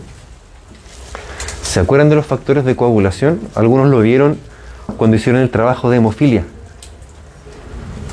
¿Se 1.76 1.80
acuerdan 1.80 2.08
de 2.08 2.16
los 2.16 2.24
factores 2.24 2.64
de 2.64 2.74
coagulación? 2.74 3.38
Algunos 3.54 3.88
lo 3.88 4.00
vieron 4.00 4.38
cuando 4.96 5.14
hicieron 5.18 5.42
el 5.42 5.50
trabajo 5.50 5.90
de 5.90 5.98
hemofilia. 5.98 6.42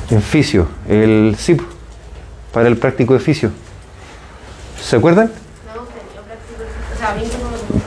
En 0.09 0.21
fisio, 0.21 0.67
el 0.89 1.37
SIP, 1.39 1.61
para 2.51 2.67
el 2.67 2.75
práctico 2.75 3.13
de 3.13 3.21
fisio. 3.21 3.51
¿Se 4.81 4.97
acuerdan? 4.97 5.31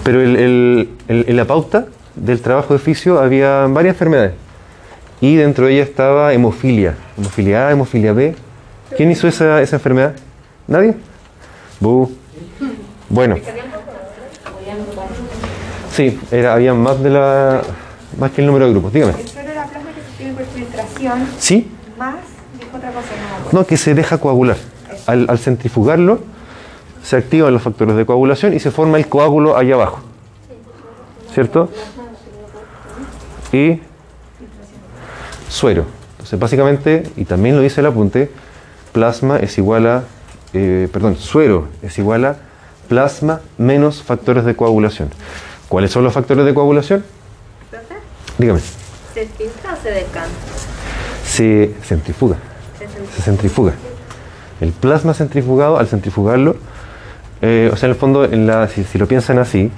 Pero 0.02 0.22
el- 0.22 0.36
el- 0.36 0.88
el- 1.08 1.24
en 1.28 1.36
la 1.36 1.44
pauta 1.44 1.84
del 2.14 2.40
trabajo 2.40 2.72
de 2.72 2.78
fisio 2.80 3.20
había 3.20 3.66
varias 3.66 3.96
enfermedades. 3.96 4.32
Y 5.20 5.36
dentro 5.36 5.66
de 5.66 5.74
ella 5.74 5.82
estaba 5.82 6.32
hemofilia. 6.32 6.94
Hemofilia 7.18 7.68
A, 7.68 7.72
hemofilia 7.72 8.14
B. 8.14 8.34
¿Quién 8.96 9.10
hizo 9.10 9.28
esa, 9.28 9.60
esa 9.60 9.76
enfermedad? 9.76 10.14
¿Nadie? 10.66 10.94
Bu. 11.80 12.10
Bueno. 13.10 13.36
Sí, 15.96 16.20
era, 16.30 16.52
había 16.52 16.74
más 16.74 17.02
de 17.02 17.08
la 17.08 17.62
más 18.18 18.30
que 18.30 18.42
el 18.42 18.46
número 18.46 18.66
de 18.66 18.72
grupos. 18.72 18.92
Dígame. 18.92 19.14
El 19.18 19.26
suero 19.26 19.50
era 19.50 19.64
plasma 19.64 19.90
que 19.94 20.02
se 20.02 20.10
obtiene 20.10 20.34
por 20.34 20.44
filtración, 20.44 21.26
¿Sí? 21.38 21.70
más. 21.96 22.16
Dijo 22.60 22.76
otra 22.76 22.90
cosa, 22.90 23.08
no. 23.52 23.60
No, 23.60 23.66
que 23.66 23.78
se 23.78 23.94
deja 23.94 24.18
coagular. 24.18 24.58
Al, 25.06 25.24
al 25.30 25.38
centrifugarlo, 25.38 26.20
se 27.02 27.16
activan 27.16 27.54
los 27.54 27.62
factores 27.62 27.96
de 27.96 28.04
coagulación 28.04 28.52
y 28.52 28.60
se 28.60 28.70
forma 28.70 28.98
el 28.98 29.08
coágulo 29.08 29.56
allá 29.56 29.74
abajo. 29.74 30.00
¿Cierto? 31.32 31.70
Y 33.52 33.80
suero. 35.48 35.86
Entonces, 36.12 36.38
básicamente, 36.38 37.10
y 37.16 37.24
también 37.24 37.56
lo 37.56 37.62
dice 37.62 37.80
el 37.80 37.86
apunte, 37.86 38.30
plasma 38.92 39.38
es 39.38 39.56
igual 39.56 39.86
a, 39.86 40.04
eh, 40.52 40.88
perdón, 40.92 41.16
suero 41.16 41.68
es 41.82 41.98
igual 41.98 42.24
a 42.26 42.36
plasma 42.88 43.40
menos 43.56 44.02
factores 44.02 44.44
de 44.44 44.56
coagulación. 44.56 45.08
¿Cuáles 45.68 45.90
son 45.90 46.04
los 46.04 46.12
factores 46.12 46.44
de 46.44 46.54
coagulación? 46.54 47.04
Profe, 47.70 47.94
Dígame. 48.38 48.60
¿Se 49.14 49.26
filtra 49.26 49.72
o 49.74 49.76
se 49.82 49.90
decanta? 49.90 50.30
Se 51.24 51.74
centrifuga. 51.82 52.36
Se 52.78 52.86
centrifuga. 52.86 53.12
se 53.16 53.22
centrifuga. 53.22 53.72
El 54.60 54.72
plasma 54.72 55.12
centrifugado, 55.14 55.78
al 55.78 55.86
centrifugarlo, 55.88 56.56
eh, 57.42 57.70
o 57.72 57.76
sea, 57.76 57.88
en 57.88 57.92
el 57.94 57.98
fondo, 57.98 58.24
en 58.24 58.46
la- 58.46 58.68
si, 58.68 58.84
si 58.84 58.96
lo 58.98 59.06
piensan 59.08 59.38
así, 59.38 59.70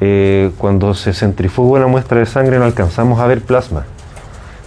eh, 0.00 0.50
cuando 0.58 0.94
se 0.94 1.12
centrifuga 1.12 1.78
una 1.78 1.86
muestra 1.88 2.18
de 2.18 2.26
sangre 2.26 2.58
no 2.58 2.64
alcanzamos 2.64 3.20
a 3.20 3.26
ver 3.26 3.42
plasma, 3.42 3.84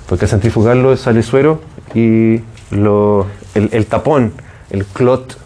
porque 0.07 0.25
al 0.25 0.29
centrifugarlo 0.29 0.95
sale 0.97 1.23
suero 1.23 1.61
y 1.95 2.41
lo- 2.71 3.25
el, 3.55 3.69
el 3.71 3.85
tapón, 3.87 4.33
el 4.69 4.85
clot, 4.85 5.37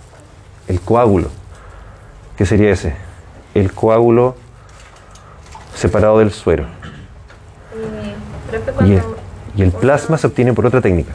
el 0.67 0.81
coágulo, 0.81 1.29
¿qué 2.37 2.45
sería 2.45 2.71
ese? 2.71 2.95
El 3.53 3.71
coágulo 3.73 4.35
separado 5.79 6.19
del 6.19 6.31
suero. 6.31 6.65
Y, 8.85 8.93
el, 8.93 9.03
y 9.55 9.61
el 9.61 9.71
plasma 9.71 10.17
se 10.17 10.27
obtiene 10.27 10.53
por 10.53 10.65
otra 10.65 10.81
técnica, 10.81 11.13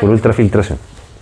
por 0.00 0.10
ultrafiltración. 0.10 0.78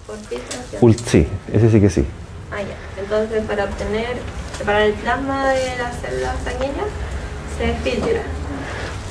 Por 0.07 0.17
filtración. 0.19 1.07
Sí, 1.07 1.29
ese 1.53 1.71
sí 1.71 1.81
que 1.81 1.91
sí. 1.91 2.05
Ah, 2.51 2.61
ya. 2.61 3.03
Entonces, 3.03 3.43
para 3.47 3.65
obtener, 3.65 4.17
separar 4.59 4.83
el 4.83 4.93
plasma 4.95 5.49
de 5.49 5.77
las 5.79 5.97
células 5.97 6.37
sanguíneas, 6.45 6.87
se 7.59 7.75
filtra. 7.91 8.23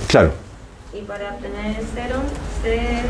Claro, 0.08 0.32
Y 0.94 1.02
para 1.02 1.32
obtener 1.34 1.78
el 1.80 1.86
serum, 1.88 2.24
se 2.62 3.02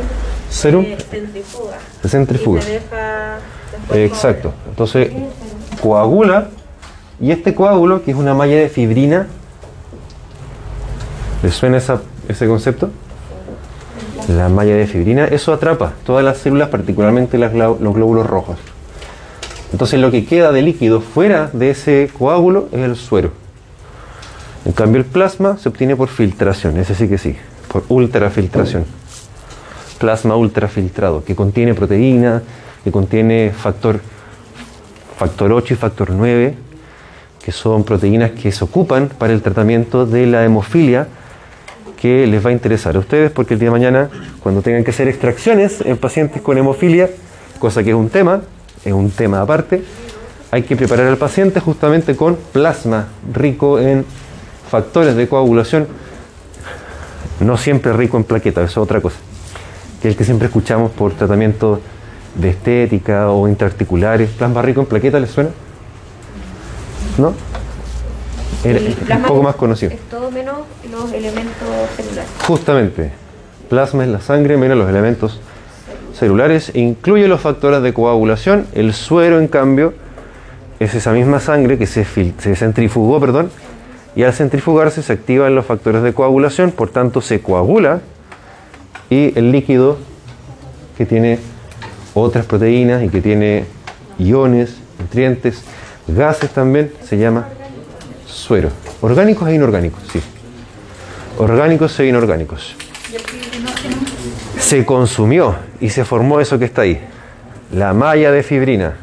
Serum. 0.49 0.86
centrifuga. 1.10 1.77
Se 2.01 2.10
centrifuga. 2.10 2.60
Y 2.60 2.63
se 2.63 2.71
deja 2.71 3.38
exacto. 3.93 4.54
Entonces, 4.69 5.12
coagula 5.82 6.49
y 7.19 7.32
este 7.32 7.54
coágulo, 7.56 8.04
que 8.04 8.12
es 8.12 8.17
una 8.17 8.34
malla 8.34 8.56
de 8.56 8.69
fibrina, 8.69 9.27
¿les 11.43 11.54
suena 11.54 11.77
ese 11.77 12.47
concepto? 12.47 12.89
La 14.27 14.49
malla 14.49 14.75
de 14.75 14.88
fibrina, 14.88 15.25
eso 15.25 15.51
atrapa 15.51 15.93
todas 16.06 16.23
las 16.23 16.38
células, 16.38 16.69
particularmente 16.69 17.38
los 17.38 17.51
glóbulos 17.51 18.27
rojos. 18.27 18.58
Entonces, 19.71 19.99
lo 19.99 20.12
que 20.12 20.25
queda 20.25 20.51
de 20.51 20.62
líquido 20.62 21.01
fuera 21.01 21.49
de 21.54 21.71
ese 21.71 22.10
coágulo 22.17 22.67
es 22.71 22.80
el 22.82 22.95
suero. 22.95 23.32
En 24.65 24.73
cambio, 24.73 24.99
el 24.99 25.06
plasma 25.06 25.58
se 25.58 25.69
obtiene 25.69 25.95
por 25.95 26.10
filtración, 26.10 26.77
ese 26.77 26.93
sí 26.93 27.08
que 27.08 27.17
sí, 27.17 27.36
por 27.67 27.84
ultrafiltración. 27.89 28.86
Plasma 29.97 30.36
ultrafiltrado, 30.36 31.23
que 31.23 31.36
contiene 31.36 31.73
proteína, 31.73 32.43
que 32.84 32.91
contiene 32.91 33.51
factor, 33.51 33.99
factor 35.17 35.51
8 35.51 35.73
y 35.73 35.77
factor 35.77 36.12
9, 36.12 36.56
que 37.43 37.51
son 37.51 37.84
proteínas 37.84 38.32
que 38.32 38.51
se 38.51 38.63
ocupan 38.63 39.10
para 39.10 39.34
el 39.34 39.41
tratamiento 39.41 40.06
de 40.06 40.27
la 40.27 40.43
hemofilia, 40.45 41.08
que 42.02 42.26
les 42.26 42.44
va 42.44 42.50
a 42.50 42.54
interesar 42.54 42.96
a 42.96 43.00
ustedes, 43.00 43.30
porque 43.30 43.54
el 43.54 43.60
día 43.60 43.68
de 43.68 43.74
mañana, 43.74 44.10
cuando 44.42 44.64
tengan 44.64 44.84
que 44.84 44.90
hacer 44.90 45.08
extracciones 45.08 45.82
en 45.82 45.98
pacientes 45.98 46.42
con 46.42 46.58
hemofilia, 46.58 47.12
cosa 47.60 47.84
que 47.84 47.92
es 47.92 47.96
un 47.96 48.10
tema, 48.10 48.42
es 48.84 48.92
un 48.92 49.12
tema 49.12 49.40
aparte, 49.40 49.84
hay 50.50 50.64
que 50.64 50.76
preparar 50.76 51.06
al 51.06 51.18
paciente 51.18 51.60
justamente 51.60 52.16
con 52.16 52.38
plasma 52.52 53.08
rico 53.32 53.80
en 53.80 54.04
factores 54.68 55.16
de 55.16 55.28
coagulación, 55.28 55.88
no 57.40 57.56
siempre 57.56 57.94
rico 57.94 58.18
en 58.18 58.24
plaquetas, 58.24 58.72
eso 58.72 58.82
es 58.82 58.84
otra 58.84 59.00
cosa, 59.00 59.18
que 60.02 60.08
es 60.08 60.14
el 60.14 60.18
que 60.18 60.24
siempre 60.24 60.48
escuchamos 60.48 60.90
por 60.92 61.14
tratamiento 61.14 61.82
de 62.34 62.50
estética 62.50 63.30
o 63.30 63.48
intraarticulares. 63.48 64.30
¿Plasma 64.32 64.64
rico 64.64 64.82
en 64.82 64.88
plaquetas 64.88 65.22
les 65.22 65.30
suena? 65.30 65.52
¿No? 67.20 67.51
Era 68.64 68.80
El 68.80 68.88
un 68.88 68.94
plasma 68.96 69.28
poco 69.28 69.44
más 69.44 69.56
conocido. 69.56 69.92
Es 69.92 70.00
todo 70.10 70.32
menos 70.32 70.58
los 70.92 71.12
elementos 71.12 71.68
celulares. 71.96 72.30
Justamente, 72.46 73.12
plasma 73.70 74.04
es 74.04 74.10
la 74.10 74.22
sangre 74.22 74.58
menos 74.58 74.78
los 74.78 74.90
elementos 74.90 75.40
celulares, 76.14 76.72
incluye 76.76 77.28
los 77.28 77.42
factores 77.42 77.82
de 77.82 77.94
coagulación. 77.94 78.68
El 78.74 78.94
suero, 78.94 79.40
en 79.40 79.48
cambio, 79.48 79.94
es 80.80 80.94
esa 80.94 81.12
misma 81.12 81.40
sangre 81.40 81.78
que 81.78 81.88
se, 81.88 82.06
se 82.06 82.56
centrifugó, 82.56 83.20
perdón, 83.20 83.50
y 84.16 84.24
al 84.24 84.34
centrifugarse 84.34 85.02
se 85.02 85.14
activan 85.14 85.56
los 85.56 85.66
factores 85.66 86.04
de 86.04 86.14
coagulación, 86.14 86.72
por 86.72 86.90
tanto 86.90 87.22
se 87.22 87.42
coagula 87.42 88.02
y 89.10 89.38
el 89.38 89.52
líquido 89.52 89.98
que 90.98 91.06
tiene 91.06 91.40
otras 92.14 92.46
proteínas 92.46 93.04
y 93.04 93.10
que 93.10 93.22
tiene 93.22 93.66
iones, 94.20 94.76
nutrientes, 95.00 95.64
gases 96.08 96.50
también, 96.52 96.92
se 97.04 97.18
llama 97.18 97.48
suero. 98.32 98.70
Orgánicos 99.02 99.48
e 99.50 99.56
inorgánicos, 99.56 100.02
sí. 100.12 100.22
Orgánicos 101.38 102.00
e 102.00 102.08
inorgánicos. 102.08 102.76
Se 104.60 104.86
consumió 104.86 105.56
y 105.80 105.89
se 105.89 106.06
formó 106.06 106.39
eso 106.39 106.58
que 106.60 106.65
está 106.65 106.82
ahí. 106.84 107.02
La 107.74 107.94
malla 107.94 108.32
de 108.32 108.44
fibrina. 108.44 108.94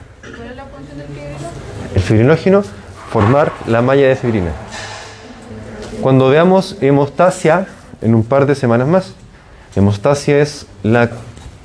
El 1.94 2.02
fibrinógeno, 2.02 2.62
formar 3.10 3.52
la 3.66 3.82
malla 3.82 4.08
de 4.08 4.16
fibrina. 4.16 4.52
Cuando 6.00 6.28
veamos 6.28 6.76
hemostasia, 6.80 7.66
en 8.00 8.14
un 8.14 8.24
par 8.24 8.46
de 8.46 8.54
semanas 8.54 8.86
más, 8.86 9.12
hemostasia 9.74 10.38
es 10.40 10.66
la- 10.82 11.10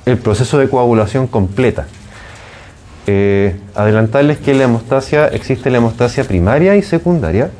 el 0.06 0.18
proceso 0.18 0.58
de 0.58 0.68
coagulación 0.68 1.26
completa. 1.28 1.86
Eh, 3.06 3.54
adelantarles 3.74 4.38
que 4.38 4.54
la 4.54 4.64
hemostasia 4.64 5.28
existe 5.28 5.70
la 5.70 5.76
hemostasia 5.76 6.24
primaria 6.24 6.74
y 6.76 6.82
secundaria, 6.82 7.50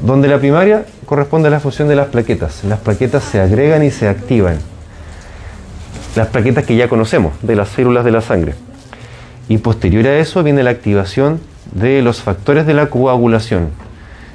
donde 0.00 0.28
la 0.28 0.38
primaria 0.38 0.84
corresponde 1.04 1.48
a 1.48 1.50
la 1.50 1.58
función 1.60 1.88
de 1.88 1.96
las 1.96 2.08
plaquetas. 2.08 2.62
Las 2.64 2.78
plaquetas 2.78 3.24
se 3.24 3.40
agregan 3.40 3.82
y 3.82 3.90
se 3.90 4.08
activan. 4.08 4.58
Las 6.14 6.28
plaquetas 6.28 6.64
que 6.64 6.76
ya 6.76 6.88
conocemos, 6.88 7.32
de 7.42 7.56
las 7.56 7.70
células 7.70 8.04
de 8.04 8.12
la 8.12 8.20
sangre. 8.20 8.54
Y 9.48 9.58
posterior 9.58 10.06
a 10.06 10.18
eso 10.18 10.44
viene 10.44 10.62
la 10.62 10.70
activación 10.70 11.40
de 11.72 12.00
los 12.02 12.22
factores 12.22 12.64
de 12.64 12.74
la 12.74 12.86
coagulación, 12.86 13.70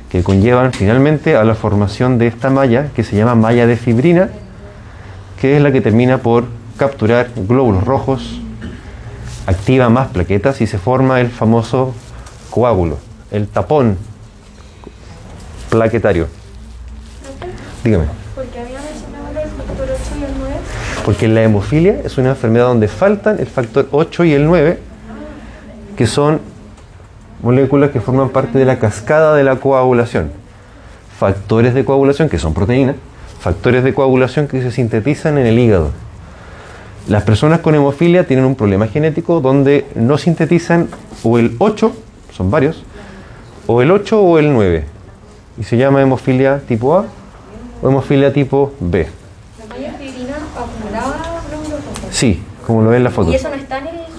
que 0.10 0.24
conllevan 0.24 0.74
finalmente 0.74 1.38
a 1.38 1.44
la 1.46 1.56
formación 1.56 2.18
de 2.18 2.28
esta 2.28 2.50
malla, 2.50 2.90
que 2.96 3.04
se 3.04 3.16
llama 3.16 3.36
malla 3.36 3.66
de 3.66 3.78
fibrina, 3.78 4.30
que 5.40 5.56
es 5.56 5.62
la 5.62 5.72
que 5.72 5.82
termina 5.82 6.18
por 6.18 6.46
capturar 6.78 7.30
glóbulos 7.36 7.84
rojos, 7.84 8.42
activa 9.48 9.90
más 9.90 10.10
plaquetas 10.10 10.62
y 10.62 10.68
se 10.68 10.78
forma 10.78 11.20
el 11.22 11.30
famoso 11.30 11.96
coágulo, 12.52 13.00
el 13.32 13.48
tapón 13.48 13.98
plaquetario. 15.70 16.28
Dígame. 17.84 18.06
¿Por 18.36 18.46
qué 18.46 18.60
había 18.60 18.80
mencionado 18.82 19.40
el 19.40 19.50
factor 19.50 19.88
8 19.90 20.20
y 20.20 20.24
el 20.24 20.32
9? 20.38 20.56
Porque 21.06 21.28
la 21.30 21.44
hemofilia 21.44 22.02
es 22.04 22.18
una 22.18 22.30
enfermedad 22.32 22.66
donde 22.66 22.90
faltan 22.90 23.40
el 23.40 23.48
factor 23.48 23.88
8 23.92 24.26
y 24.26 24.34
el 24.34 24.46
9, 24.46 24.80
que 25.96 26.08
son 26.08 26.42
moléculas 27.42 27.92
que 27.92 28.02
forman 28.02 28.30
parte 28.30 28.60
de 28.60 28.66
la 28.66 28.80
cascada 28.80 29.34
de 29.36 29.44
la 29.44 29.56
coagulación. 29.56 30.32
Factores 31.18 31.74
de 31.74 31.86
coagulación, 31.86 32.28
que 32.28 32.38
son 32.38 32.54
proteínas, 32.54 32.98
factores 33.40 33.84
de 33.84 33.94
coagulación 33.94 34.48
que 34.50 34.62
se 34.62 34.72
sintetizan 34.72 35.38
en 35.38 35.46
el 35.46 35.58
hígado. 35.58 35.92
Las 37.08 37.24
personas 37.24 37.62
con 37.62 37.74
hemofilia 37.74 38.28
tienen 38.28 38.44
un 38.44 38.56
problema 38.56 38.88
genético 38.88 39.40
donde 39.40 39.86
no 39.96 40.18
sintetizan 40.18 40.90
o 41.24 41.40
el 41.40 41.56
8, 41.58 41.96
son 42.34 42.52
varios, 42.52 42.84
o 43.66 43.82
el 43.82 43.92
8 43.92 44.22
o 44.22 44.38
el 44.38 44.52
9. 44.52 44.84
Y 45.58 45.64
se 45.64 45.78
llama 45.78 46.02
hemofilia 46.02 46.60
tipo 46.68 46.98
A 46.98 47.06
o 47.82 47.88
hemofilia 47.88 48.34
tipo 48.34 48.74
B. 48.82 49.08
La 50.92 51.00
glóbulos 51.00 51.86
rojos. 51.86 52.10
Sí, 52.12 52.44
como 52.66 52.82
lo 52.82 52.90
ven 52.90 52.98
en 52.98 53.04
la 53.06 53.10
foto. 53.10 53.32
Y 53.32 53.36
eso 53.36 53.48
no 53.48 53.56
está 53.56 53.78
en 53.78 53.88
el 53.88 53.94
suelo. 53.94 54.12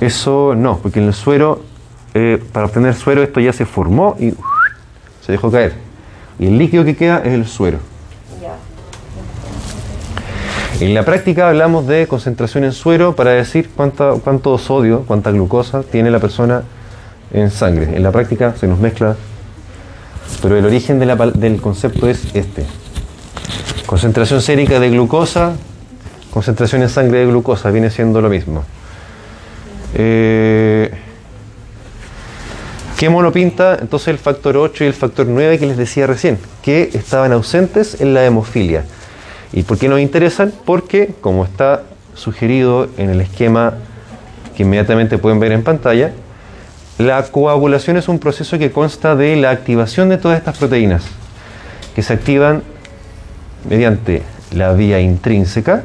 Eso 0.00 0.54
no, 0.56 0.78
porque 0.78 1.00
en 1.00 1.06
el 1.06 1.14
suero, 1.14 1.62
eh, 2.14 2.40
para 2.52 2.66
obtener 2.66 2.94
suero, 2.94 3.24
esto 3.24 3.40
ya 3.40 3.52
se 3.52 3.66
formó 3.66 4.16
y 4.20 4.32
se 5.24 5.32
dejó 5.32 5.50
caer. 5.50 5.74
Y 6.38 6.46
el 6.46 6.56
líquido 6.56 6.84
que 6.84 6.94
queda 6.94 7.18
es 7.24 7.32
el 7.32 7.46
suero. 7.48 7.78
En 10.78 10.92
la 10.92 11.06
práctica 11.06 11.48
hablamos 11.48 11.86
de 11.86 12.06
concentración 12.06 12.64
en 12.64 12.72
suero 12.72 13.16
para 13.16 13.30
decir 13.30 13.70
cuánta, 13.74 14.12
cuánto 14.22 14.58
sodio, 14.58 15.04
cuánta 15.06 15.30
glucosa 15.30 15.82
tiene 15.82 16.10
la 16.10 16.18
persona 16.18 16.64
en 17.32 17.50
sangre. 17.50 17.96
En 17.96 18.02
la 18.02 18.12
práctica 18.12 18.54
se 18.60 18.66
nos 18.66 18.78
mezcla, 18.78 19.16
pero 20.42 20.54
el 20.58 20.66
origen 20.66 20.98
del 20.98 21.60
concepto 21.62 22.10
es 22.10 22.26
este. 22.34 22.66
Concentración 23.86 24.42
sérica 24.42 24.78
de 24.78 24.90
glucosa, 24.90 25.52
concentración 26.30 26.82
en 26.82 26.90
sangre 26.90 27.20
de 27.20 27.26
glucosa, 27.26 27.70
viene 27.70 27.88
siendo 27.88 28.20
lo 28.20 28.28
mismo. 28.28 28.62
Eh, 29.94 30.92
¿Qué 32.98 33.08
mono 33.08 33.32
pinta? 33.32 33.78
Entonces 33.80 34.08
el 34.08 34.18
factor 34.18 34.58
8 34.58 34.84
y 34.84 34.86
el 34.88 34.92
factor 34.94 35.26
9 35.26 35.58
que 35.58 35.66
les 35.66 35.78
decía 35.78 36.06
recién, 36.06 36.38
que 36.62 36.90
estaban 36.92 37.32
ausentes 37.32 37.98
en 38.02 38.12
la 38.12 38.26
hemofilia. 38.26 38.84
¿Y 39.52 39.62
por 39.62 39.78
qué 39.78 39.88
nos 39.88 40.00
interesan? 40.00 40.52
Porque, 40.64 41.14
como 41.20 41.44
está 41.44 41.82
sugerido 42.14 42.88
en 42.96 43.10
el 43.10 43.20
esquema 43.20 43.74
que 44.56 44.62
inmediatamente 44.62 45.18
pueden 45.18 45.38
ver 45.38 45.52
en 45.52 45.62
pantalla, 45.62 46.12
la 46.98 47.22
coagulación 47.24 47.98
es 47.98 48.08
un 48.08 48.18
proceso 48.18 48.58
que 48.58 48.72
consta 48.72 49.14
de 49.14 49.36
la 49.36 49.50
activación 49.50 50.08
de 50.08 50.16
todas 50.16 50.38
estas 50.38 50.56
proteínas, 50.56 51.04
que 51.94 52.02
se 52.02 52.14
activan 52.14 52.62
mediante 53.68 54.22
la 54.52 54.72
vía 54.72 55.00
intrínseca 55.00 55.82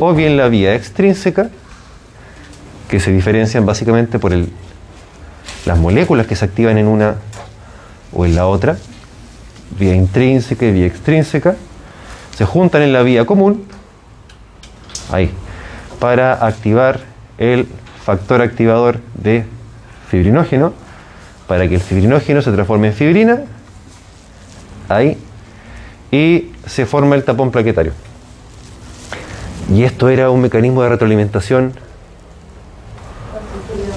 o 0.00 0.12
bien 0.12 0.36
la 0.36 0.48
vía 0.48 0.74
extrínseca, 0.74 1.48
que 2.88 3.00
se 3.00 3.10
diferencian 3.10 3.64
básicamente 3.64 4.18
por 4.18 4.34
el, 4.34 4.50
las 5.64 5.78
moléculas 5.78 6.26
que 6.26 6.36
se 6.36 6.44
activan 6.44 6.76
en 6.76 6.86
una 6.86 7.16
o 8.12 8.26
en 8.26 8.34
la 8.34 8.46
otra, 8.46 8.76
vía 9.78 9.94
intrínseca 9.94 10.66
y 10.66 10.72
vía 10.72 10.86
extrínseca, 10.86 11.56
se 12.34 12.44
juntan 12.44 12.82
en 12.82 12.92
la 12.92 13.02
vía 13.02 13.24
común, 13.24 13.64
ahí, 15.10 15.30
para 16.00 16.44
activar 16.44 17.00
el 17.38 17.68
factor 18.04 18.42
activador 18.42 19.00
de 19.14 19.44
fibrinógeno, 20.08 20.72
para 21.46 21.68
que 21.68 21.76
el 21.76 21.80
fibrinógeno 21.80 22.42
se 22.42 22.52
transforme 22.52 22.88
en 22.88 22.94
fibrina, 22.94 23.40
ahí, 24.88 25.18
y 26.10 26.52
se 26.66 26.86
forma 26.86 27.14
el 27.14 27.24
tapón 27.24 27.50
plaquetario. 27.50 27.92
Y 29.72 29.84
esto 29.84 30.08
era 30.08 30.30
un 30.30 30.40
mecanismo 30.42 30.82
de 30.82 30.88
retroalimentación 30.90 31.72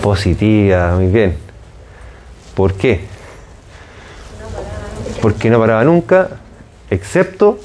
positiva, 0.01 0.95
muy 0.95 1.07
bien. 1.07 1.37
¿Por 2.55 2.73
qué? 2.73 3.05
Porque 5.21 5.49
no 5.49 5.59
paraba 5.59 5.83
nunca, 5.83 6.29
excepto 6.89 7.59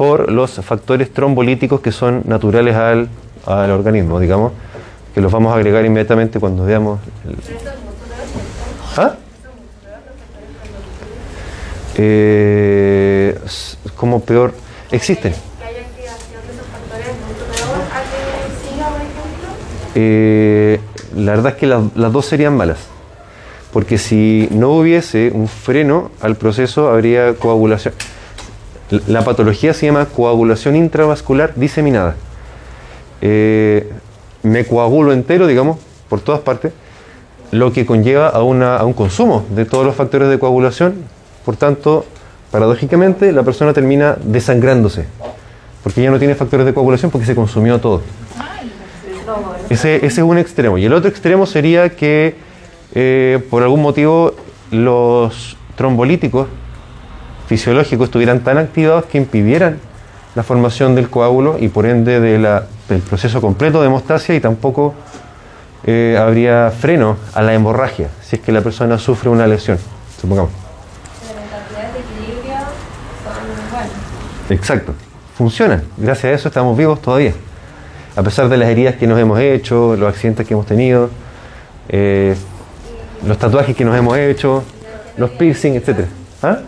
por 0.00 0.32
los 0.32 0.52
factores 0.52 1.12
trombolíticos 1.12 1.82
que 1.82 1.92
son 1.92 2.22
naturales 2.24 2.74
al, 2.74 3.10
al 3.44 3.70
organismo, 3.70 4.18
digamos, 4.18 4.52
que 5.14 5.20
los 5.20 5.30
vamos 5.30 5.52
a 5.52 5.56
agregar 5.56 5.84
inmediatamente 5.84 6.40
cuando 6.40 6.64
veamos. 6.64 7.00
el- 7.28 7.36
¿Ah? 8.96 9.14
Eh, 11.98 13.38
como 13.94 14.20
peor, 14.22 14.54
existen. 14.90 15.34
Eh, 19.94 20.80
la 21.14 21.32
verdad 21.32 21.52
es 21.52 21.58
que 21.58 21.66
las, 21.66 21.82
las 21.94 22.10
dos 22.10 22.24
serían 22.24 22.56
malas. 22.56 22.78
Porque 23.70 23.98
si 23.98 24.48
no 24.50 24.70
hubiese 24.70 25.30
un 25.34 25.46
freno 25.46 26.10
al 26.22 26.36
proceso, 26.36 26.88
habría 26.88 27.34
coagulación. 27.34 27.92
La- 29.06 29.22
patología 29.24 29.72
se 29.74 29.86
llama 29.86 30.06
coagulación 30.06 30.76
intravascular 30.76 31.54
diseminada. 31.54 32.16
Eh, 33.20 33.90
me 34.42 34.64
coagulo 34.64 35.12
entero, 35.12 35.46
digamos, 35.46 35.78
por 36.08 36.20
todas 36.20 36.40
partes, 36.40 36.72
lo 37.50 37.72
que 37.72 37.86
conlleva 37.86 38.28
a, 38.28 38.42
un 38.42 38.92
consumo 38.92 39.44
de 39.50 39.64
todos 39.64 39.84
los 39.84 39.94
factores 39.94 40.28
de 40.28 40.38
coagulación. 40.38 40.94
Por 41.44 41.56
tanto, 41.56 42.04
paradójicamente, 42.50 43.32
la 43.32 43.42
persona 43.42 43.72
termina 43.72 44.16
desangrándose, 44.22 45.06
porque 45.82 46.02
ya 46.02 46.10
no 46.10 46.18
tiene 46.18 46.34
factores 46.34 46.66
de 46.66 46.74
coagulación 46.74 47.10
porque 47.10 47.26
se 47.26 47.34
consumió 47.34 47.78
todo. 47.80 48.02
Ese, 49.68 49.96
ese 49.96 50.06
es 50.06 50.18
un 50.18 50.38
extremo. 50.38 50.78
Y 50.78 50.84
el 50.84 50.92
otro 50.92 51.08
extremo 51.08 51.46
sería 51.46 51.90
que 51.90 52.34
eh, 52.94 53.40
por 53.50 53.62
algún 53.62 53.82
motivo 53.82 54.34
los 54.72 55.56
trombolíticos 55.76 56.48
fisiológicos 57.50 58.04
estuvieran 58.04 58.44
tan 58.44 58.58
activados 58.58 59.06
que 59.06 59.18
impidieran 59.18 59.78
la 60.36 60.44
formación 60.44 60.94
del 60.94 61.10
coágulo 61.10 61.56
y 61.58 61.66
por 61.66 61.84
ende 61.84 62.20
de 62.20 62.38
la- 62.38 62.66
del 62.88 63.00
proceso 63.00 63.40
completo 63.40 63.80
de 63.80 63.88
hemostasia 63.88 64.36
y 64.36 64.40
tampoco 64.40 64.94
eh, 65.84 66.16
habría 66.16 66.70
freno 66.70 67.16
a 67.34 67.42
la 67.42 67.52
hemorragia 67.52 68.06
si 68.22 68.36
es 68.36 68.42
que 68.42 68.52
la 68.52 68.60
persona 68.60 68.98
sufre 68.98 69.30
una 69.30 69.48
lesión, 69.48 69.78
supongamos. 70.20 70.52
Pero 71.26 71.40
en 71.40 71.48
cantidades 71.48 71.92
de 71.94 72.00
equilibrio 72.00 72.54
son. 74.46 74.56
Exacto, 74.56 74.94
funcionan. 75.36 75.82
Gracias 75.96 76.24
a 76.26 76.34
eso 76.36 76.46
estamos 76.48 76.78
vivos 76.78 77.02
todavía. 77.02 77.32
A 78.14 78.22
pesar 78.22 78.48
de 78.48 78.58
las 78.58 78.68
heridas 78.68 78.94
que 78.94 79.08
nos 79.08 79.18
hemos 79.18 79.40
hecho, 79.40 79.96
los 79.96 80.08
accidentes 80.08 80.46
que 80.46 80.54
hemos 80.54 80.66
tenido, 80.66 81.10
eh, 81.88 82.36
los 83.26 83.36
tatuajes 83.38 83.74
que 83.74 83.84
nos 83.84 83.96
hemos 83.96 84.16
hecho, 84.18 84.62
los 85.16 85.30
piercing, 85.30 85.74
etc. 85.74 86.06
¿Ah? 86.44 86.58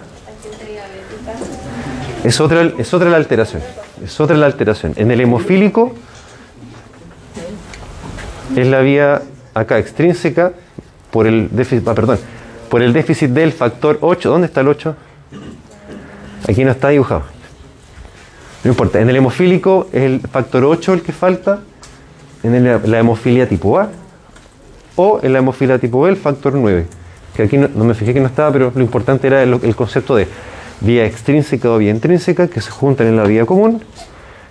Es 2.25 2.41
otra, 2.41 2.63
es 2.79 2.95
otra 2.95 3.11
la 3.11 3.17
alteración. 3.17 3.63
Es 4.03 4.21
otra 4.21 4.37
la 4.37 4.47
alteración. 4.47 4.93
En 4.97 5.11
el 5.11 5.21
hemofílico 5.21 5.93
es 8.57 8.67
la 8.67 8.81
vía 8.81 9.23
acá 9.55 9.79
extrínseca 9.79 10.53
por 11.11 11.27
el 11.27 11.49
déficit, 11.51 11.87
ah, 11.89 11.95
perdón, 11.95 12.19
por 12.71 12.83
el 12.83 12.93
déficit 12.93 13.31
del 13.31 13.53
factor 13.53 13.99
8. 14.01 14.31
¿Dónde 14.31 14.47
está 14.47 14.61
el 14.61 14.69
8? 14.69 14.97
Aquí 16.49 16.65
no 16.65 16.71
está 16.71 16.91
dibujado. 16.91 17.25
No 18.63 18.71
importa, 18.71 19.01
en 19.01 19.11
el 19.11 19.17
hemofílico 19.17 19.89
es 19.93 20.03
el 20.03 20.21
factor 20.21 20.65
8 20.65 20.95
el 20.95 21.03
que 21.03 21.13
falta, 21.13 21.61
en 22.45 22.65
la 22.65 22.99
hemofilia 22.99 23.49
tipo 23.49 23.81
A, 23.81 23.91
o 24.95 25.19
en 25.23 25.33
la 25.33 25.41
hemofilia 25.41 25.79
tipo 25.81 26.03
B 26.03 26.11
el 26.11 26.17
factor 26.17 26.55
9. 26.55 26.87
Que 27.35 27.43
aquí 27.43 27.59
no, 27.59 27.69
me 27.69 27.95
fijé 27.95 28.15
que 28.15 28.21
no 28.21 28.27
estaba, 28.27 28.53
pero 28.53 28.71
lo 28.73 28.81
importante 28.81 29.27
era 29.27 29.43
el 29.43 29.75
concepto 29.75 30.15
de 30.15 30.29
vía 30.85 31.07
extrínseca 31.07 31.71
o 31.71 31.79
vía 31.79 31.90
intrínseca 31.90 32.49
que 32.49 32.61
se 32.61 32.71
juntan 32.71 33.07
en 33.07 33.16
la 33.16 33.25
vía 33.25 33.47
común 33.47 33.83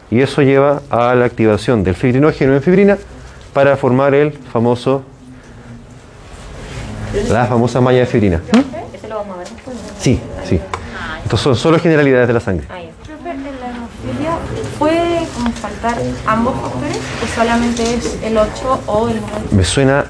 y 0.10 0.22
eso 0.22 0.42
lleva 0.42 0.82
a 0.90 1.14
la 1.16 1.26
activación 1.26 1.84
del 1.84 1.96
fibrinógeno 1.96 2.54
en 2.54 2.62
fibrina 2.62 2.98
para 3.54 3.78
formar 3.78 4.14
el 4.14 4.32
famoso 4.32 5.04
la 7.30 7.46
famosa 7.46 7.82
malla 7.82 8.00
de 8.00 8.06
fibrina. 8.06 8.38
¿Mm? 8.38 8.96
Ese 8.96 9.08
lo 9.08 9.16
vamos 9.16 9.36
a 9.36 9.40
ver 9.40 9.50
después. 9.50 9.78
Sí, 10.00 10.20
sí. 10.46 10.60
Estos 11.24 11.42
son 11.42 11.56
solo 11.56 11.80
generalidades 11.80 12.28
de 12.28 12.34
la 12.34 12.40
sangre. 12.40 12.68
Ya. 12.70 12.92
Profe, 13.06 13.32
en 13.32 13.44
la 13.44 13.70
hemofilia 13.70 14.38
puede 14.80 15.26
faltar 15.60 15.96
ambos 16.26 16.54
factores 16.62 16.98
o 16.98 17.36
solamente 17.36 17.84
es 17.96 18.18
el 18.24 18.38
8 18.38 18.82
o 18.88 19.10
el 19.10 19.20
9? 19.20 19.46
Me 19.52 19.64
suena, 19.64 20.06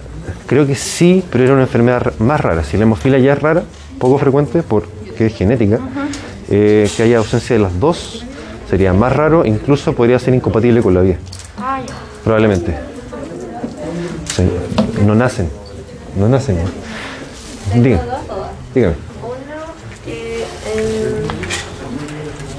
creo 0.45 0.67
que 0.67 0.75
sí, 0.75 1.23
pero 1.31 1.43
era 1.43 1.53
una 1.53 1.63
enfermedad 1.63 2.13
más 2.19 2.39
rara. 2.39 2.63
Si 2.63 2.77
la 2.77 2.83
hemofilia 2.83 3.17
ya 3.17 3.33
es 3.33 3.41
rara, 3.41 3.63
poco 3.99 4.17
frecuente 4.17 4.61
porque 5.21 5.33
es 5.33 5.37
genética, 5.37 5.79
eh, 6.49 6.89
que 6.97 7.03
haya 7.03 7.17
ausencia 7.19 7.55
de 7.55 7.61
las 7.61 7.79
dos 7.79 8.23
sería 8.69 8.91
más 8.93 9.13
raro, 9.15 9.45
incluso 9.45 9.93
podría 9.93 10.17
ser 10.17 10.33
incompatible 10.33 10.81
con 10.81 10.93
la 10.95 11.01
vida, 11.01 11.17
probablemente. 12.23 12.75
Sí, 14.35 14.43
No 15.05 15.13
nacen, 15.13 15.49
no 16.17 16.27
nacen. 16.27 16.57
Dígame, 17.75 18.01
dígame. 18.73 18.95
Uno, 19.21 19.35
que 20.03 20.43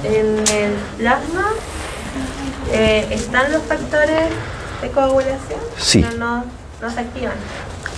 en, 0.05 0.15
en 0.15 0.27
el 0.39 0.73
plasma 0.99 1.47
eh, 2.73 3.07
están 3.11 3.51
los 3.53 3.63
factores 3.63 4.29
de 4.83 4.89
coagulación, 4.91 5.61
Sí. 5.79 6.03
pero 6.05 6.17
no, 6.19 6.45
no 6.81 6.91
se 6.91 7.01
activan. 7.01 7.33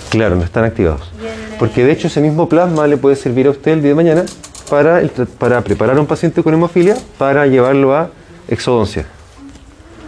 Claro, 0.09 0.35
no 0.35 0.43
están 0.43 0.63
activados. 0.63 1.11
Porque 1.59 1.83
de 1.83 1.91
hecho 1.91 2.07
ese 2.07 2.21
mismo 2.21 2.47
plasma 2.47 2.87
le 2.87 2.95
puede 2.97 3.15
servir 3.17 3.47
a 3.47 3.49
usted 3.51 3.73
el 3.73 3.81
día 3.81 3.89
de 3.89 3.95
mañana 3.95 4.25
para, 4.69 5.01
para 5.37 5.61
preparar 5.61 5.97
a 5.97 6.01
un 6.01 6.07
paciente 6.07 6.41
con 6.43 6.53
hemofilia 6.53 6.95
para 7.17 7.45
llevarlo 7.47 7.95
a 7.95 8.09
exodoncia. 8.47 9.05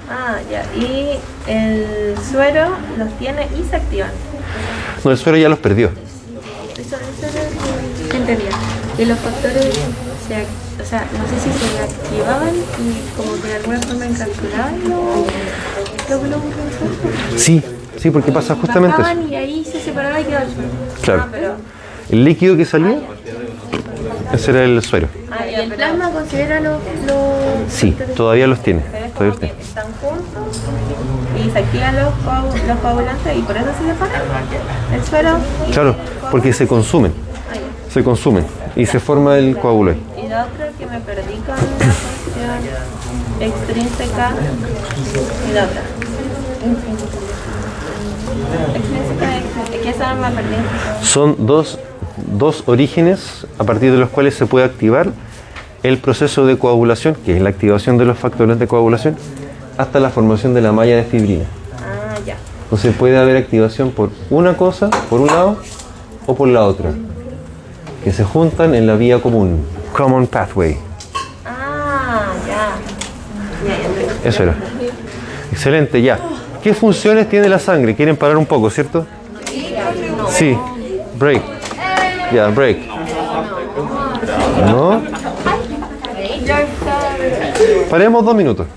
Ah, 0.10 0.38
ya. 0.50 0.64
Y 0.76 1.20
el 1.48 2.16
suero 2.30 2.70
los 2.98 3.10
tiene 3.18 3.48
y 3.60 3.64
se 3.70 3.76
activan. 3.76 4.12
No, 5.04 5.12
el 5.12 5.18
suero 5.18 5.38
ya 5.38 5.50
los 5.50 5.60
perdió. 5.60 5.90
Eso, 6.78 6.96
eso 6.96 8.10
que 8.10 8.18
entendía. 8.18 8.50
Y 8.98 9.06
los 9.06 9.20
factores, 9.20 9.66
se, 10.28 10.82
o 10.82 10.86
sea, 10.86 11.06
no 11.18 11.28
sé 11.28 11.40
si 11.44 11.52
se 11.60 11.80
activaban 11.80 12.56
y 12.56 13.18
como 13.18 13.42
que 13.42 13.48
de 13.48 13.56
alguna 13.56 13.80
forma 13.80 14.06
encapsulaban 14.06 14.80
los 14.90 15.28
los 16.10 16.24
glóbulos. 16.24 16.56
Sí, 17.36 17.62
sí, 17.98 18.12
porque 18.12 18.32
pasa 18.32 18.56
justamente 18.56 19.02
eso. 19.02 19.28
Y 19.30 19.36
ahí 19.36 19.66
se 19.66 19.80
separaba 19.80 20.20
y 20.22 20.24
quedaba 20.24 20.46
el 20.46 20.54
suero. 20.54 20.70
Claro. 21.02 21.22
Ah, 21.24 21.30
pero, 21.32 21.56
El 22.10 22.24
líquido 22.24 22.56
que 22.56 22.66
salía, 22.66 23.00
ese 24.34 24.52
era 24.52 24.64
el 24.64 24.82
suero. 24.84 25.08
ah, 25.32 25.48
y 25.48 25.54
el 25.56 25.72
plasma 25.74 26.10
considera 26.12 26.60
los, 26.60 26.78
los 27.06 27.72
Sí, 27.72 27.96
todavía 28.16 28.48
los 28.48 28.62
tiene. 28.62 28.82
Pero 28.92 29.06
es 29.06 29.14
Todavía 29.14 29.14
como 29.14 29.26
los 29.30 29.40
que 29.40 29.48
tiene. 29.48 29.62
están 29.62 29.86
juntos 30.02 30.62
y 31.38 31.50
se 31.52 31.60
activan 31.60 31.96
los, 31.96 32.68
los 32.68 32.78
coagulantes 32.80 33.38
y 33.38 33.42
por 33.42 33.56
eso 33.58 33.66
se 33.80 33.88
separan 33.94 34.22
el 34.94 35.04
suero. 35.04 35.38
Claro, 35.72 35.96
porque 36.32 36.54
se 36.54 36.68
consumen, 36.68 37.14
se 37.94 38.04
consumen 38.04 38.46
y 38.76 38.86
se 38.86 39.00
forma 39.00 39.38
el 39.38 39.58
coágulo 39.58 39.92
ahí. 39.92 40.04
Y 40.24 40.28
la 40.28 40.46
otra 40.46 40.70
que 40.78 40.86
me 40.86 41.00
perdí 41.00 41.36
con 41.46 41.56
la 41.56 41.94
función 41.94 42.60
extrínseca 43.40 44.32
y 45.50 45.54
la 45.54 45.64
otra. 45.64 45.82
Extrínseca, 48.76 49.38
extrínseca. 49.38 49.84
que 49.84 49.90
esa 49.90 50.14
me 50.16 50.30
perdí. 50.32 50.56
Son 51.04 51.36
dos, 51.46 51.80
dos 52.26 52.64
orígenes 52.66 53.48
a 53.58 53.64
partir 53.64 53.92
de 53.92 53.98
los 53.98 54.10
cuales 54.10 54.36
se 54.36 54.46
puede 54.46 54.66
activar 54.66 55.12
el 55.84 55.98
proceso 56.00 56.46
de 56.46 56.58
coagulación, 56.58 57.16
que 57.26 57.36
es 57.36 57.42
la 57.42 57.50
activación 57.50 57.98
de 57.98 58.06
los 58.06 58.18
factores 58.18 58.60
de 58.60 58.68
coagulación, 58.68 59.16
hasta 59.78 60.00
la 60.00 60.10
formación 60.10 60.54
de 60.54 60.62
la 60.62 60.72
malla 60.72 60.96
de 60.96 61.04
fibrina. 61.04 61.46
Ah, 61.76 62.18
ya. 62.26 62.36
Entonces 62.64 62.96
puede 62.96 63.18
haber 63.18 63.38
activación 63.38 63.92
por 63.92 64.10
una 64.30 64.58
cosa, 64.58 64.90
por 65.10 65.22
un 65.22 65.28
lado, 65.28 65.58
o 66.26 66.36
por 66.36 66.48
la 66.48 66.66
otra, 66.66 66.92
que 68.04 68.12
se 68.12 68.24
juntan 68.24 68.76
en 68.76 68.88
la 68.88 68.96
vía 68.96 69.22
común, 69.22 69.66
common 69.94 70.28
pathway. 70.28 70.78
Ah, 71.46 72.34
ya. 72.46 72.76
Ya, 73.66 73.78
ya. 73.78 74.22
ya. 74.24 74.30
Eso 74.30 74.44
era. 74.44 74.56
Excelente, 75.52 76.02
ya. 76.02 76.20
¿Qué 76.62 76.74
funciones 76.74 77.30
tiene 77.30 77.48
la 77.48 77.60
sangre? 77.60 77.96
Quieren 77.96 78.18
parar 78.18 78.38
un 78.38 78.46
poco, 78.46 78.70
¿cierto? 78.70 79.06
Sí. 80.30 80.58
Break. 81.18 81.57
Ya, 82.32 82.48
break. 82.48 82.78
¿No? 84.66 85.02
Paremos 87.90 88.26
dos 88.26 88.36
minutos. 88.36 88.68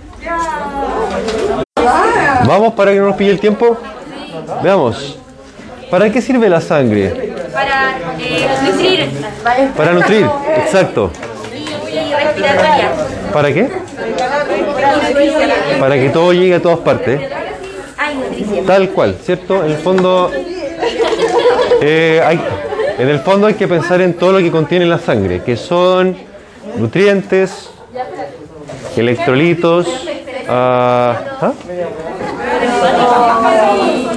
¿Vamos 2.47 2.73
para 2.75 2.93
que 2.93 2.99
no 2.99 3.07
nos 3.07 3.17
pille 3.17 3.31
el 3.31 3.41
tiempo? 3.41 3.77
Veamos. 4.63 5.19
¿Para 5.91 6.11
qué 6.11 6.23
sirve 6.23 6.49
la 6.49 6.61
sangre? 6.61 7.35
Para 7.53 7.97
eh, 8.19 8.49
nutrir 8.65 9.11
Para 9.77 9.93
nutrir, 9.93 10.27
exacto. 10.57 11.11
y 11.53 12.15
respiratoria. 12.15 12.91
¿Para 13.33 13.53
qué? 13.53 13.69
Para 15.81 15.95
que 15.97 16.11
todo 16.11 16.33
llegue 16.33 16.55
a 16.55 16.63
todas 16.63 16.79
partes. 16.79 17.21
Tal 18.67 18.91
cual, 18.91 19.17
¿cierto? 19.23 19.65
En 19.65 19.73
el 19.73 19.77
fondo, 19.79 20.31
eh, 21.83 22.23
hay, 22.25 22.41
en 23.01 23.09
el 23.09 23.21
fondo 23.21 23.47
hay 23.47 23.55
que 23.55 23.67
pensar 23.67 24.03
en 24.03 24.13
todo 24.15 24.33
lo 24.33 24.39
que 24.39 24.51
contiene 24.51 24.85
la 24.85 24.99
sangre, 24.99 25.43
que 25.43 25.57
son 25.57 26.15
nutrientes, 26.77 27.71
electrolitos, 28.95 29.87
ah, 30.49 31.19
¿ah? 31.41 31.53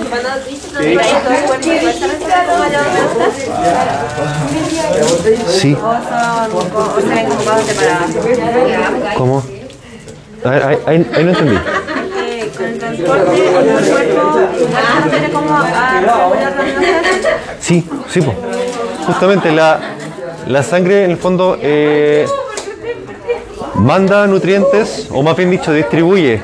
Cuando 0.10 0.30
dices 0.50 0.72
que 0.74 0.84
hay 0.84 0.98
dos 0.98 1.22
cuerpos, 1.24 1.58
¿cuál 1.82 1.94
son 1.94 2.10
como 2.46 2.66
la 2.66 2.84
sí. 5.48 5.78
¿cómo? 9.18 9.44
Ahí, 10.44 11.08
no 11.24 11.30
entendí. 11.30 11.58
Sí, 17.62 17.88
sí, 18.10 18.22
po. 18.22 18.34
Justamente 19.06 19.52
la, 19.52 19.80
la 20.48 20.64
sangre 20.64 21.06
en 21.06 21.12
el 21.12 21.18
fondo 21.18 21.58
eh, 21.62 22.26
manda 23.76 24.28
nutrientes, 24.28 25.08
o 25.12 25.24
más 25.24 25.36
bien 25.36 25.52
dicho, 25.52 25.72
distribuye, 25.74 26.42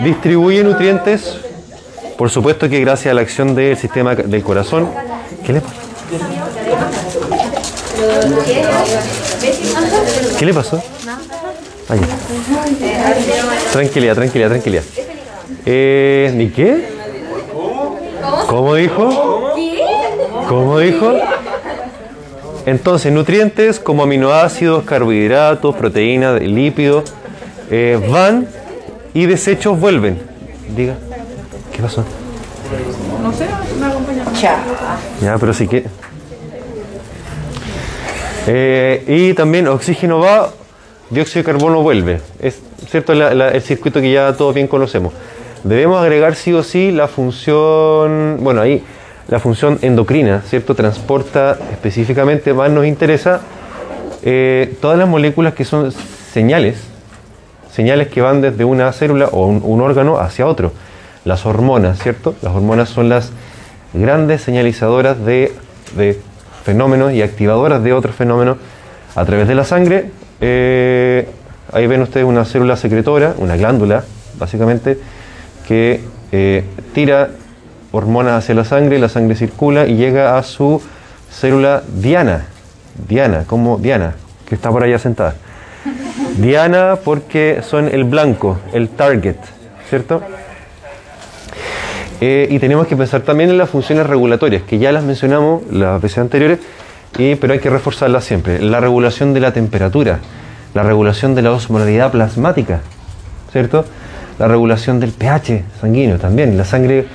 distribuye 0.00 0.62
nutrientes, 0.64 1.36
por 2.16 2.30
supuesto 2.30 2.68
que 2.68 2.80
gracias 2.80 3.12
a 3.12 3.14
la 3.14 3.22
acción 3.22 3.54
del 3.54 3.76
sistema 3.76 4.14
del 4.14 4.42
corazón. 4.42 4.88
¿Qué 5.44 5.52
le 5.52 5.60
pasa? 5.60 5.74
¿Qué 10.38 10.46
le 10.46 10.54
pasó? 10.54 10.82
Ah, 11.88 11.96
ya. 11.96 12.06
Tranquilidad, 13.72 14.14
tranquilidad, 14.14 14.48
tranquilidad. 14.48 14.82
Eh, 15.66 16.32
¿Ni 16.34 16.50
qué? 16.50 16.88
¿Cómo 18.48 18.74
dijo? 18.74 19.52
¿Cómo 20.48 20.78
dijo? 20.78 21.12
Entonces, 22.66 23.12
nutrientes 23.12 23.80
como 23.80 24.04
aminoácidos, 24.04 24.84
carbohidratos, 24.84 25.74
proteínas, 25.74 26.40
lípidos, 26.40 27.12
eh, 27.70 28.00
van 28.10 28.46
y 29.14 29.26
desechos 29.26 29.78
vuelven. 29.80 30.20
Diga, 30.76 30.94
¿qué 31.74 31.82
pasó? 31.82 32.04
No 33.22 33.32
sé, 33.32 33.46
me 33.80 33.86
acompaña. 33.86 34.24
Ya, 35.20 35.36
pero 35.38 35.52
sí 35.52 35.66
que. 35.66 35.84
Eh, 38.46 39.04
y 39.06 39.34
también 39.34 39.68
oxígeno 39.68 40.18
va, 40.18 40.50
dióxido 41.10 41.42
de 41.44 41.52
carbono 41.52 41.82
vuelve. 41.82 42.20
Es 42.40 42.60
cierto 42.90 43.14
La- 43.14 43.34
la- 43.34 43.48
el 43.50 43.62
circuito 43.62 44.00
que 44.00 44.12
ya 44.12 44.32
todos 44.36 44.54
bien 44.54 44.66
conocemos. 44.66 45.12
Debemos 45.62 46.00
agregar 46.00 46.34
sí 46.34 46.52
o 46.52 46.62
sí 46.62 46.90
la 46.90 47.06
función, 47.06 48.38
bueno, 48.40 48.60
ahí 48.62 48.82
la 49.28 49.38
función 49.38 49.78
endocrina, 49.82 50.42
¿cierto? 50.46 50.74
Transporta 50.74 51.58
específicamente, 51.70 52.52
más 52.52 52.70
nos 52.70 52.86
interesa 52.86 53.40
eh, 54.22 54.76
todas 54.80 54.98
las 54.98 55.08
moléculas 55.08 55.54
que 55.54 55.64
son 55.64 55.92
señales, 55.92 56.82
señales 57.70 58.08
que 58.08 58.20
van 58.20 58.40
desde 58.40 58.64
una 58.64 58.92
célula 58.92 59.28
o 59.32 59.46
un, 59.46 59.80
órgano 59.80 60.18
hacia 60.18 60.46
otro. 60.46 60.72
Las 61.24 61.46
hormonas, 61.46 62.02
¿cierto? 62.02 62.34
Las 62.42 62.54
hormonas 62.54 62.88
son 62.88 63.08
las 63.08 63.30
grandes 63.94 64.42
señalizadoras 64.42 65.24
de, 65.24 65.52
de 65.96 66.20
fenómenos 66.64 67.12
y 67.12 67.22
activadoras 67.22 67.82
de 67.82 67.92
otros 67.92 68.14
fenómenos 68.14 68.58
a 69.14 69.24
través 69.24 69.48
de 69.48 69.54
la 69.54 69.64
sangre. 69.64 70.10
Eh, 70.40 71.28
ahí 71.72 71.86
ven 71.86 72.02
ustedes 72.02 72.26
una 72.26 72.44
célula 72.44 72.76
secretora, 72.76 73.34
una 73.38 73.56
glándula, 73.56 74.04
básicamente, 74.38 74.98
que 75.66 76.00
eh, 76.32 76.64
tira 76.94 77.30
hormonas 77.92 78.42
hacia 78.42 78.54
la 78.54 78.64
sangre, 78.64 78.98
la 78.98 79.08
sangre 79.08 79.36
circula 79.36 79.86
y 79.86 79.96
llega 79.96 80.36
a 80.36 80.42
su 80.42 80.82
célula 81.30 81.82
diana. 81.94 82.46
Diana, 83.08 83.44
como 83.46 83.78
Diana, 83.78 84.14
que 84.46 84.54
está 84.54 84.70
por 84.70 84.82
allá 84.82 84.98
sentada. 84.98 85.34
Diana 86.38 86.96
porque 87.02 87.60
son 87.62 87.88
el 87.88 88.04
blanco, 88.04 88.58
el 88.72 88.88
target, 88.88 89.36
¿cierto? 89.88 90.22
Eh, 92.20 92.46
y 92.50 92.58
tenemos 92.58 92.86
que 92.86 92.96
pensar 92.96 93.22
también 93.22 93.50
en 93.50 93.58
las 93.58 93.68
funciones 93.70 94.06
regulatorias, 94.06 94.62
que 94.62 94.78
ya 94.78 94.92
las 94.92 95.02
mencionamos 95.02 95.62
las 95.70 96.00
veces 96.00 96.18
anteriores, 96.18 96.60
y, 97.18 97.34
pero 97.34 97.52
hay 97.52 97.58
que 97.58 97.70
reforzarlas 97.70 98.24
siempre. 98.24 98.60
La 98.60 98.80
regulación 98.80 99.34
de 99.34 99.40
la 99.40 99.52
temperatura, 99.52 100.20
la 100.74 100.82
regulación 100.82 101.34
de 101.34 101.42
la 101.42 101.50
osmolaridad 101.50 102.12
plasmática, 102.12 102.80
¿cierto? 103.50 103.84
La 104.38 104.48
regulación 104.48 105.00
del 105.00 105.12
pH 105.12 105.64
sanguíneo 105.80 106.18
también. 106.18 106.56
La 106.56 106.64
sangre 106.64 107.06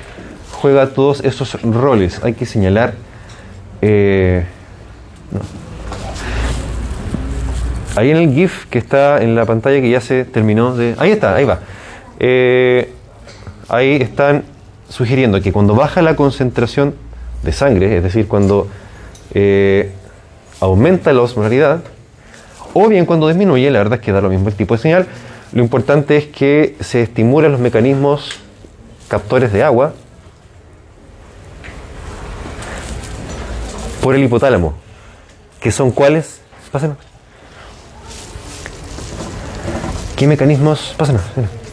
juega 0.62 0.90
todos 0.90 1.24
esos 1.24 1.62
roles. 1.62 2.22
Hay 2.24 2.34
que 2.34 2.46
señalar. 2.46 2.94
eh. 3.82 4.46
Ahí 7.96 8.12
en 8.12 8.18
el 8.18 8.32
GIF 8.32 8.68
que 8.68 8.78
está 8.78 9.24
en 9.24 9.34
la 9.34 9.46
pantalla 9.46 9.82
que 9.82 9.90
ya 9.90 10.02
se 10.02 10.24
terminó 10.24 10.76
de. 10.76 10.96
Ahí 11.00 11.12
está, 11.12 11.36
ahí 11.36 11.46
va. 11.46 11.62
Eh, 12.20 12.92
ahí 13.70 13.96
están 13.96 14.44
sugiriendo 14.88 15.42
que 15.42 15.52
cuando 15.52 15.74
baja 15.74 16.04
la 16.04 16.16
concentración 16.16 16.94
de 17.44 17.52
sangre, 17.52 17.98
es 17.98 18.04
decir, 18.04 18.28
cuando 18.28 18.68
eh, 19.34 19.92
aumenta 20.60 21.12
la 21.12 21.22
osmolaridad, 21.22 21.82
o 22.74 22.88
bien 22.88 23.08
cuando 23.08 23.28
disminuye, 23.28 23.72
la 23.72 23.80
verdad 23.80 24.00
es 24.00 24.06
que 24.06 24.12
da 24.12 24.22
lo 24.22 24.30
mismo 24.30 24.48
el 24.50 24.54
tipo 24.54 24.76
de 24.76 24.82
señal, 24.82 25.08
lo 25.52 25.64
importante 25.64 26.18
es 26.18 26.28
que 26.28 26.76
se 26.80 27.02
estimulan 27.02 27.52
los 27.52 27.60
mecanismos 27.60 28.40
captores 29.08 29.52
de 29.52 29.64
agua 29.64 29.94
por 34.02 34.16
el 34.16 34.24
hipotálamo, 34.24 34.74
que 35.60 35.72
son 35.72 35.92
cuáles, 35.92 36.42
pásenos. 36.72 36.98
¿Qué 40.16 40.28
mecanismos, 40.28 40.96
pásenos, 40.98 41.22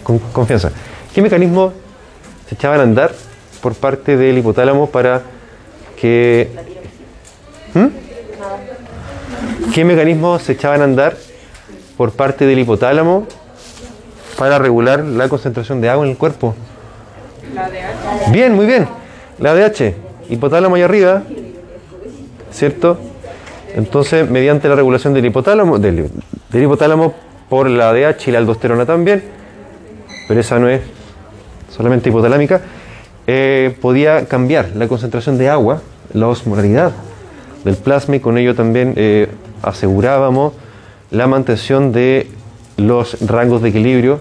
con 0.03 0.19
confianza, 0.19 0.71
qué 1.15 1.23
mecanismos 1.23 1.73
se 2.49 2.55
echaban 2.55 2.81
a 2.81 2.83
andar 2.83 3.13
por 3.63 3.75
parte 3.75 4.17
del 4.17 4.37
hipotálamo 4.39 4.91
para 4.91 5.23
que... 5.99 6.51
¿Mm? 7.73 7.87
¿Qué 9.73 9.85
mecanismos 9.85 10.43
se 10.43 10.53
echaban 10.53 10.83
a 10.83 10.85
andar 10.85 11.17
por 11.97 12.13
parte 12.13 12.47
del 12.47 12.59
hipotálamo 12.59 13.27
para 14.37 14.59
regular 14.59 15.01
la 15.01 15.29
concentración 15.29 15.81
de 15.81 15.89
agua 15.89 16.05
en 16.05 16.11
el 16.11 16.19
cuerpo? 16.19 16.55
Bien, 18.31 18.53
muy 18.53 18.67
bien. 18.67 18.87
La 19.39 19.55
DH, 19.55 19.95
hipotálamo 20.29 20.77
ahí 20.77 20.83
arriba, 20.83 21.23
¿cierto? 22.55 22.99
Entonces, 23.75 24.31
mediante 24.31 24.69
la 24.69 24.77
regulación 24.77 25.13
del 25.13 25.27
hipotálamo, 25.27 25.79
del, 25.79 26.09
hipotálamo 26.53 27.13
por 27.49 27.69
la 27.69 27.93
DH 27.93 28.29
y 28.29 28.31
la 28.31 28.39
aldosterona 28.39 28.87
también, 28.87 29.23
pero 30.29 30.41
esa 30.41 30.59
no 30.59 30.69
es 30.69 30.81
solamente 31.75 32.09
hipotalámica, 32.09 32.61
eh, 33.27 33.77
podía 33.81 34.27
cambiar 34.27 34.71
la 34.77 34.87
concentración 34.87 35.37
de 35.39 35.49
agua, 35.49 35.83
la 36.13 36.29
osmolaridad 36.29 36.93
del 37.65 37.77
plasma 37.77 38.17
y 38.17 38.21
con 38.21 38.39
ello 38.39 38.55
también 38.55 38.93
eh, 38.97 39.29
asegurábamos 39.63 40.53
la 41.11 41.27
mantención 41.27 41.91
de 41.93 42.29
los 42.77 43.27
rangos 43.27 43.63
de 43.63 43.71
equilibrio 43.71 44.21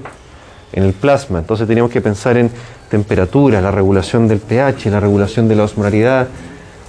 en 0.71 0.83
el 0.83 0.93
plasma. 0.93 1.39
Entonces 1.39 1.67
teníamos 1.67 1.91
que 1.91 2.01
pensar 2.01 2.37
en 2.37 2.49
temperatura, 2.89 3.61
la 3.61 3.71
regulación 3.71 4.27
del 4.27 4.39
pH, 4.39 4.89
la 4.89 4.99
regulación 4.99 5.47
de 5.47 5.55
la 5.55 5.63
osmolaridad, 5.63 6.27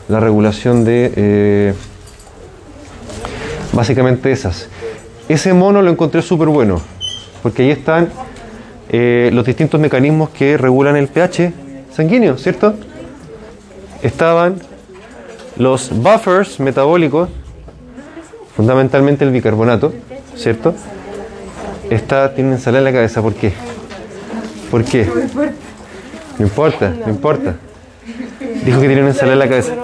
la 0.09 0.21
regulación 0.21 0.85
de... 0.85 1.13
eh, 1.17 1.75
básicamente 3.75 4.33
esas. 4.33 4.69
Ese 5.29 5.53
mono 5.53 5.83
lo 5.83 5.91
encontré 5.91 6.23
súper 6.23 6.49
bueno, 6.49 6.81
porque 7.43 7.63
ahí 7.63 7.71
están 7.71 8.09
eh, 8.91 9.31
los 9.33 9.45
distintos 9.45 9.81
mecanismos 9.81 10.31
que 10.31 10.57
regulan 10.57 10.97
el 10.97 11.09
pH 11.09 11.53
sanguíneo, 11.93 12.37
¿cierto? 12.39 12.75
Estaban 14.03 14.61
los 15.57 15.91
buffers 15.91 16.61
metabólicos, 16.61 17.29
fundamentalmente 18.57 19.25
el 19.25 19.31
bicarbonato, 19.31 19.93
¿cierto? 20.37 20.75
Está, 21.91 22.35
tiene 22.35 22.51
una 22.51 22.57
ensalada 22.57 22.81
en 22.81 22.85
la 22.85 22.93
cabeza, 22.93 23.23
¿por 23.23 23.35
qué? 23.35 23.53
¿Por 24.71 24.85
qué? 24.85 25.09
No 26.37 26.47
importa, 26.47 26.93
no 27.07 27.13
importa. 27.13 27.55
Dijo 28.65 28.81
que 28.81 28.87
tiene 28.87 29.03
una 29.03 29.11
ensalada 29.11 29.33
en 29.35 29.39
la 29.39 29.49
cabeza. 29.49 29.75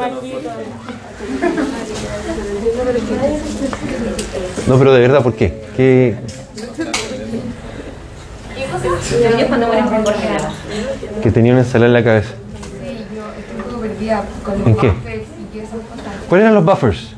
No, 4.67 4.79
pero 4.79 4.93
de 4.93 5.01
verdad, 5.01 5.23
¿por 5.23 5.35
qué? 5.35 5.65
¿Qué? 5.77 6.17
Que 11.23 11.31
tenía 11.31 11.53
una 11.53 11.63
ensalada 11.63 11.87
en 11.87 11.93
la 11.93 12.05
cabeza. 12.05 12.31
¿En 14.67 14.77
qué? 14.77 14.93
¿Cuáles 16.29 16.45
eran 16.45 16.55
los 16.55 16.65
buffers? 16.65 17.15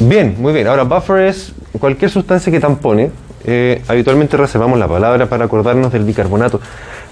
Bien, 0.00 0.36
muy 0.38 0.52
bien. 0.52 0.66
Ahora, 0.66 0.82
buffer 0.84 1.26
es 1.26 1.52
cualquier 1.78 2.10
sustancia 2.10 2.52
que 2.52 2.60
tampone. 2.60 3.10
Eh, 3.44 3.82
habitualmente 3.86 4.36
reservamos 4.36 4.78
la 4.78 4.88
palabra 4.88 5.26
para 5.26 5.44
acordarnos 5.44 5.92
del 5.92 6.02
bicarbonato, 6.02 6.60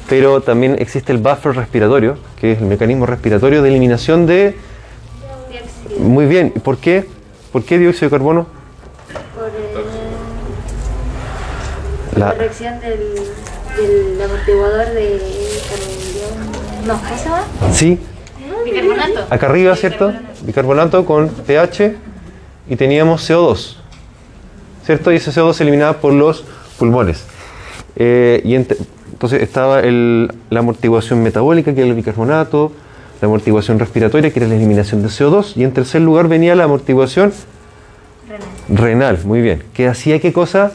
pero 0.09 0.41
también 0.41 0.77
existe 0.79 1.13
el 1.13 1.19
buffer 1.19 1.55
respiratorio, 1.57 2.19
que 2.41 2.53
es 2.53 2.59
el 2.59 2.67
mecanismo 2.67 3.07
respiratorio 3.07 3.63
de 3.63 3.69
eliminación 3.71 4.27
de... 4.27 4.57
Muy 5.99 6.27
bien. 6.27 6.51
¿Por 6.51 6.79
qué? 6.79 7.07
¿Por 7.53 7.63
qué 7.65 7.79
dióxido 7.79 8.07
de 8.09 8.11
carbono? 8.17 8.47
por 9.37 9.49
eh, 9.49 9.85
La- 12.17 12.27
la 12.27 12.33
corrección 12.33 12.81
del, 12.81 13.15
del 13.77 14.23
amortiguador 14.23 14.87
de. 14.91 15.21
No, 16.87 16.95
¿cómo 16.95 17.17
se 17.19 17.25
llama? 17.25 17.43
Sí, 17.73 17.99
Bicarbonato. 18.65 19.27
acá 19.31 19.47
arriba, 19.47 19.75
¿cierto? 19.77 20.13
Bicarbonato 20.43 21.05
con 21.07 21.29
pH 21.29 21.97
y 22.69 22.77
teníamos 22.77 23.29
CO2, 23.29 23.77
¿cierto? 24.85 25.13
Y 25.13 25.17
ese 25.17 25.31
CO2 25.31 25.55
se 25.55 25.63
eliminaba 25.63 25.95
por 26.01 26.13
los 26.13 26.45
pulmones. 26.79 27.25
Eh, 27.97 28.41
y 28.45 28.55
entonces 29.15 29.43
estaba 29.43 29.79
el- 29.81 30.33
la 30.51 30.59
amortiguación 30.59 31.23
metabólica, 31.23 31.73
que 31.73 31.81
era 31.83 31.89
el 31.89 31.95
bicarbonato, 31.95 32.73
la 33.21 33.27
amortiguación 33.27 33.79
respiratoria, 33.79 34.33
que 34.33 34.41
era 34.41 34.49
la 34.49 34.57
eliminación 34.57 35.03
de 35.03 35.09
CO2, 35.09 35.57
y 35.57 35.63
en 35.63 35.73
tercer 35.73 36.03
lugar 36.03 36.27
venía 36.27 36.55
la 36.57 36.65
amortiguación 36.65 37.33
renal, 38.69 39.19
muy 39.25 39.41
bien. 39.41 39.63
¿Qué 39.73 39.87
hacía 39.87 40.19
qué 40.19 40.33
cosa? 40.33 40.73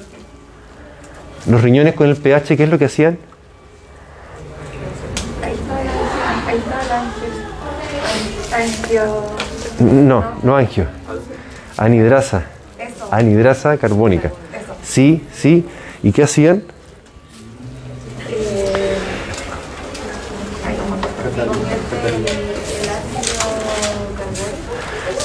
Los 1.50 1.62
riñones 1.62 1.96
con 1.96 2.08
el 2.08 2.16
pH, 2.16 2.56
¿qué 2.56 2.64
es 2.64 2.70
lo 2.70 2.78
que 2.80 2.86
hacían? 2.86 3.18
No, 9.80 10.24
no 10.44 10.56
angio. 10.56 10.86
Anidrasa. 11.78 12.44
Anidrasa 13.12 13.78
carbónica. 13.78 14.32
Sí, 14.84 15.26
sí. 15.34 15.66
¿Y 16.04 16.12
qué 16.12 16.24
hacían? 16.24 16.64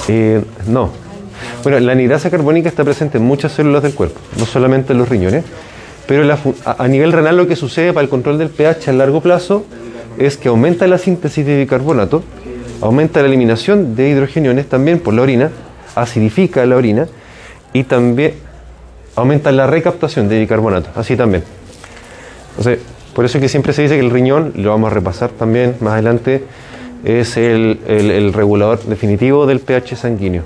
Eh, 0.09 0.43
no. 0.67 0.91
Bueno, 1.63 1.81
la 1.81 1.93
anhidrasa 1.93 2.31
carbónica 2.31 2.69
está 2.69 2.85
presente 2.85 3.19
en 3.19 3.25
muchas 3.25 3.53
células 3.53 3.83
del 3.83 3.95
cuerpo, 3.95 4.21
no 4.39 4.47
solamente 4.47 4.93
en 4.93 4.99
los 4.99 5.09
riñones, 5.09 5.45
pero 6.07 6.31
a, 6.33 6.77
a 6.79 6.89
nivel 6.89 7.13
renal 7.13 7.37
lo 7.37 7.47
que 7.47 7.57
sucede 7.57 7.93
para 7.93 8.05
el 8.05 8.11
control 8.11 8.39
del 8.39 8.51
pH 8.51 8.89
a 8.89 8.93
largo 8.93 9.21
plazo 9.21 9.65
es 10.19 10.37
que 10.37 10.49
aumenta 10.49 10.87
la 10.87 10.99
síntesis 10.99 11.45
de 11.45 11.59
bicarbonato, 11.59 12.23
aumenta 12.81 13.21
la 13.21 13.29
eliminación 13.29 13.97
de 13.97 14.11
hidrogeniones 14.11 14.69
también 14.69 15.01
por 15.01 15.15
la 15.15 15.23
orina, 15.23 15.51
acidifica 15.95 16.65
la 16.67 16.77
orina 16.77 17.09
y 17.73 17.85
también 17.85 18.35
aumenta 19.17 19.53
la 19.53 19.67
recaptación 19.67 20.29
de 20.29 20.39
bicarbonato, 20.39 20.91
así 20.95 21.17
también. 21.17 21.45
Entonces, 22.51 22.79
por 23.15 23.25
eso 23.25 23.39
es 23.39 23.43
que 23.43 23.49
siempre 23.49 23.73
se 23.73 23.83
dice 23.83 23.95
que 23.95 24.01
el 24.01 24.11
riñón, 24.11 24.53
lo 24.57 24.71
vamos 24.71 24.91
a 24.91 24.95
repasar 24.95 25.31
también 25.31 25.77
más 25.81 25.95
adelante, 25.95 26.45
es 27.05 27.37
el, 27.37 27.81
el- 27.87 28.11
el 28.11 28.33
regulador 28.33 28.81
definitivo 28.85 29.47
del 29.47 29.61
pH 29.61 29.97
sanguíneo. 29.97 30.43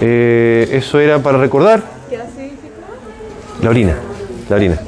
Eh, 0.00 0.68
eso 0.72 0.98
era 1.00 1.18
para 1.18 1.38
recordar. 1.38 1.82
La 3.62 3.70
orina, 3.70 3.94
la 4.48 4.56
orina. 4.56 4.78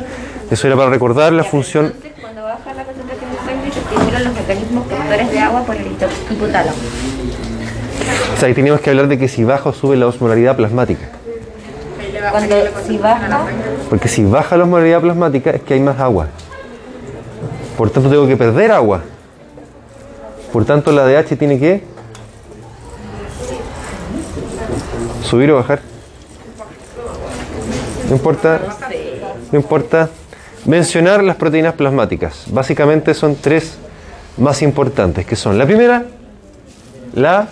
Eso 0.51 0.67
era 0.67 0.77
para 0.77 0.91
recordar 0.91 1.33
la 1.33 1.45
función. 1.45 1.87
Entonces, 1.87 2.13
cuando 2.21 2.43
baja 2.43 2.75
la 2.75 2.85
concentración 2.85 3.31
de 3.31 3.37
sangre, 3.39 3.73
se 3.73 3.79
estimulan 3.81 4.25
los 4.25 4.35
mecanismos 4.35 4.87
productores 4.87 5.31
de 5.31 5.39
agua 5.39 5.63
por 5.63 5.77
el 5.77 5.87
hipotálamo. 6.31 6.77
O 8.35 8.37
sea, 8.39 8.49
ahí 8.49 8.55
teníamos 8.55 8.81
que 8.81 8.91
hablar 8.91 9.07
de 9.09 9.19
que 9.19 9.29
si 9.29 9.45
baja 9.45 9.69
o 9.69 9.73
sube 9.73 9.97
la 9.97 10.07
osmolaridad 10.07 10.57
plasmática. 10.57 11.09
Cuando 12.31 12.55
si 12.87 12.99
baja, 12.99 13.47
Porque 13.91 14.09
si 14.09 14.25
baja 14.25 14.57
la 14.57 14.65
osmolaridad 14.65 15.01
plasmática 15.03 15.51
es 15.51 15.63
que 15.63 15.75
hay 15.75 15.81
más 15.81 16.01
agua. 16.01 16.29
Por 17.77 17.91
tanto, 17.91 18.09
tengo 18.09 18.27
que 18.27 18.37
perder 18.37 18.73
agua. 18.73 19.03
Por 20.55 20.65
tanto, 20.65 20.93
la 20.93 21.05
DH 21.05 21.37
tiene 21.37 21.59
que 21.59 21.83
subir 25.25 25.51
o 25.51 25.57
bajar. 25.57 25.81
No 28.09 28.15
importa. 28.15 28.61
No 29.51 29.59
importa. 29.59 30.11
Mencionar 30.65 31.25
las 31.25 31.35
proteínas 31.35 31.75
plasmáticas. 31.75 32.45
Básicamente 32.53 33.15
son 33.15 33.35
tres 33.35 33.79
más 34.37 34.63
importantes, 34.63 35.27
que 35.27 35.35
son 35.35 35.59
la 35.59 35.67
primera, 35.67 36.05
la 37.15 37.49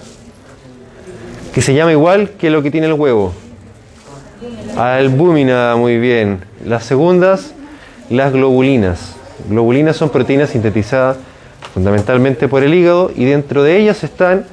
que 1.52 1.60
se 1.60 1.74
llama 1.74 1.90
igual 1.90 2.30
que 2.38 2.50
lo 2.50 2.62
que 2.62 2.70
tiene 2.70 2.86
el 2.86 2.92
huevo. 2.92 3.32
Albúmina, 4.76 5.74
muy 5.74 5.98
bien. 5.98 6.44
Las 6.64 6.84
segundas, 6.84 7.52
las 8.10 8.32
globulinas. 8.32 9.16
Globulinas 9.48 9.96
son 9.96 10.10
proteínas 10.10 10.50
sintetizadas 10.50 11.16
fundamentalmente 11.74 12.48
por 12.48 12.62
el 12.62 12.74
hígado 12.74 13.10
y 13.14 13.24
dentro 13.24 13.62
de 13.62 13.78
ellas 13.78 14.04
están 14.04 14.44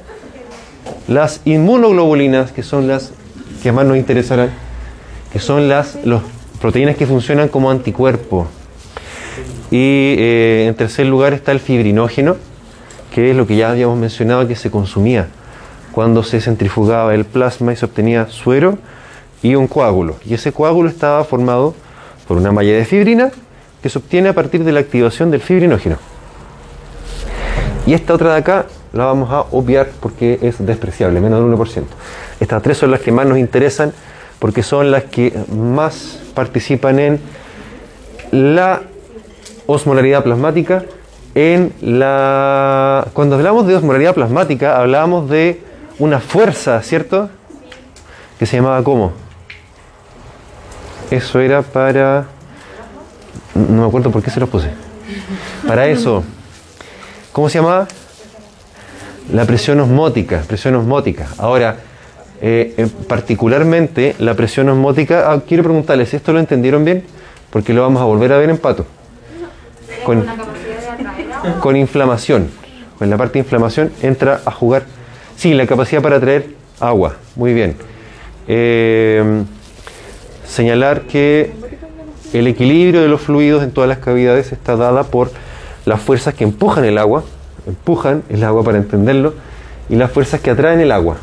las 1.08 1.40
inmunoglobulinas, 1.44 2.52
que 2.52 2.62
son 2.62 2.88
las 2.88 3.12
que 3.62 3.72
más 3.72 3.84
nos 3.84 3.96
interesarán, 3.96 4.50
que 5.32 5.38
son 5.38 5.68
las 5.68 5.98
proteínas 6.60 6.96
que 6.96 7.06
funcionan 7.06 7.48
como 7.48 7.70
anticuerpo. 7.70 8.46
Y 9.70 10.16
eh, 10.18 10.66
en 10.68 10.74
tercer 10.74 11.06
lugar 11.06 11.32
está 11.32 11.52
el 11.52 11.60
fibrinógeno, 11.60 12.36
que 13.14 13.30
es 13.30 13.36
lo 13.36 13.46
que 13.46 13.56
ya 13.56 13.70
habíamos 13.70 13.98
mencionado 13.98 14.46
que 14.48 14.56
se 14.56 14.70
consumía 14.70 15.28
cuando 15.92 16.22
se 16.22 16.40
centrifugaba 16.40 17.14
el 17.14 17.24
plasma 17.24 17.72
y 17.72 17.76
se 17.76 17.84
obtenía 17.84 18.28
suero 18.28 18.78
y 19.42 19.54
un 19.54 19.66
coágulo. 19.66 20.16
Y 20.24 20.34
ese 20.34 20.52
coágulo 20.52 20.88
estaba 20.88 21.24
formado 21.24 21.74
por 22.28 22.36
una 22.36 22.52
malla 22.52 22.72
de 22.72 22.84
fibrina 22.84 23.30
que 23.82 23.88
se 23.88 23.98
obtiene 23.98 24.28
a 24.28 24.34
partir 24.34 24.64
de 24.64 24.72
la 24.72 24.80
activación 24.80 25.30
del 25.30 25.40
fibrinógeno. 25.40 25.96
Y 27.86 27.94
esta 27.94 28.14
otra 28.14 28.32
de 28.32 28.38
acá 28.38 28.66
la 28.92 29.04
vamos 29.04 29.30
a 29.30 29.40
obviar 29.52 29.88
porque 30.00 30.38
es 30.42 30.64
despreciable, 30.64 31.20
menos 31.20 31.40
del 31.40 31.58
1%. 31.58 31.84
Estas 32.40 32.62
tres 32.62 32.78
son 32.78 32.90
las 32.90 33.00
que 33.00 33.12
más 33.12 33.26
nos 33.26 33.38
interesan 33.38 33.92
porque 34.38 34.62
son 34.62 34.90
las 34.90 35.04
que 35.04 35.32
más 35.52 36.18
participan 36.34 36.98
en 36.98 37.20
la 38.32 38.82
osmolaridad 39.66 40.24
plasmática. 40.24 40.84
En 41.34 41.72
la... 41.80 43.06
Cuando 43.12 43.36
hablamos 43.36 43.66
de 43.66 43.76
osmolaridad 43.76 44.14
plasmática, 44.14 44.78
hablábamos 44.78 45.28
de 45.30 45.62
una 45.98 46.20
fuerza, 46.20 46.82
¿cierto? 46.82 47.28
Que 48.38 48.46
se 48.46 48.56
llamaba 48.56 48.82
¿cómo? 48.82 49.12
Eso 51.10 51.38
era 51.40 51.62
para... 51.62 52.26
No 53.54 53.82
me 53.82 53.86
acuerdo 53.86 54.10
por 54.10 54.22
qué 54.22 54.30
se 54.30 54.40
los 54.40 54.48
puse. 54.48 54.70
Para 55.66 55.86
eso. 55.86 56.24
¿Cómo 57.32 57.48
se 57.48 57.58
llamaba? 57.58 57.86
La 59.32 59.44
presión 59.44 59.78
osmótica. 59.80 60.42
Presión 60.46 60.74
osmótica. 60.74 61.28
Ahora, 61.38 61.76
eh, 62.40 62.88
particularmente 63.06 64.16
la 64.18 64.34
presión 64.34 64.68
osmótica. 64.68 65.30
ah, 65.30 65.40
quiero 65.46 65.62
preguntarles, 65.62 66.12
¿esto 66.14 66.32
lo 66.32 66.40
entendieron 66.40 66.84
bien? 66.84 67.04
Porque 67.50 67.72
lo 67.72 67.82
vamos 67.82 68.02
a 68.02 68.04
volver 68.04 68.32
a 68.32 68.38
ver 68.38 68.50
en 68.50 68.58
pato. 68.58 68.86
Con, 70.04 70.26
con 71.60 71.76
inflamación. 71.76 72.48
Con 72.98 73.10
la 73.10 73.16
parte 73.16 73.34
de 73.34 73.38
inflamación 73.40 73.92
entra 74.02 74.40
a 74.44 74.50
jugar. 74.50 74.84
Sí, 75.36 75.54
la 75.54 75.66
capacidad 75.66 76.02
para 76.02 76.18
traer 76.18 76.54
agua. 76.80 77.16
Muy 77.36 77.54
bien. 77.54 77.76
Eh, 78.48 79.44
señalar 80.46 81.02
que 81.02 81.52
el 82.32 82.46
equilibrio 82.46 83.02
de 83.02 83.08
los 83.08 83.20
fluidos 83.20 83.62
en 83.62 83.70
todas 83.70 83.88
las 83.88 83.98
cavidades 83.98 84.52
está 84.52 84.76
dada 84.76 85.04
por 85.04 85.30
las 85.84 86.00
fuerzas 86.00 86.34
que 86.34 86.44
empujan 86.44 86.84
el 86.84 86.98
agua, 86.98 87.24
empujan 87.66 88.22
el 88.28 88.44
agua 88.44 88.62
para 88.62 88.78
entenderlo, 88.78 89.34
y 89.88 89.96
las 89.96 90.10
fuerzas 90.10 90.40
que 90.40 90.50
atraen 90.50 90.80
el 90.80 90.92
agua, 90.92 91.16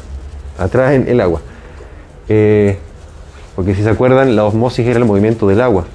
atraen 0.58 1.05
el 1.08 1.22
agua. 1.22 1.41
Eh, 2.30 2.78
porque 3.55 3.74
si 3.74 3.84
se 3.84 3.89
acuerdan, 3.89 4.36
la 4.36 4.43
osmosis 4.45 4.86
era 4.86 4.99
el 4.99 5.05
movimiento 5.05 5.47
del 5.47 5.62
agua. 5.62 5.86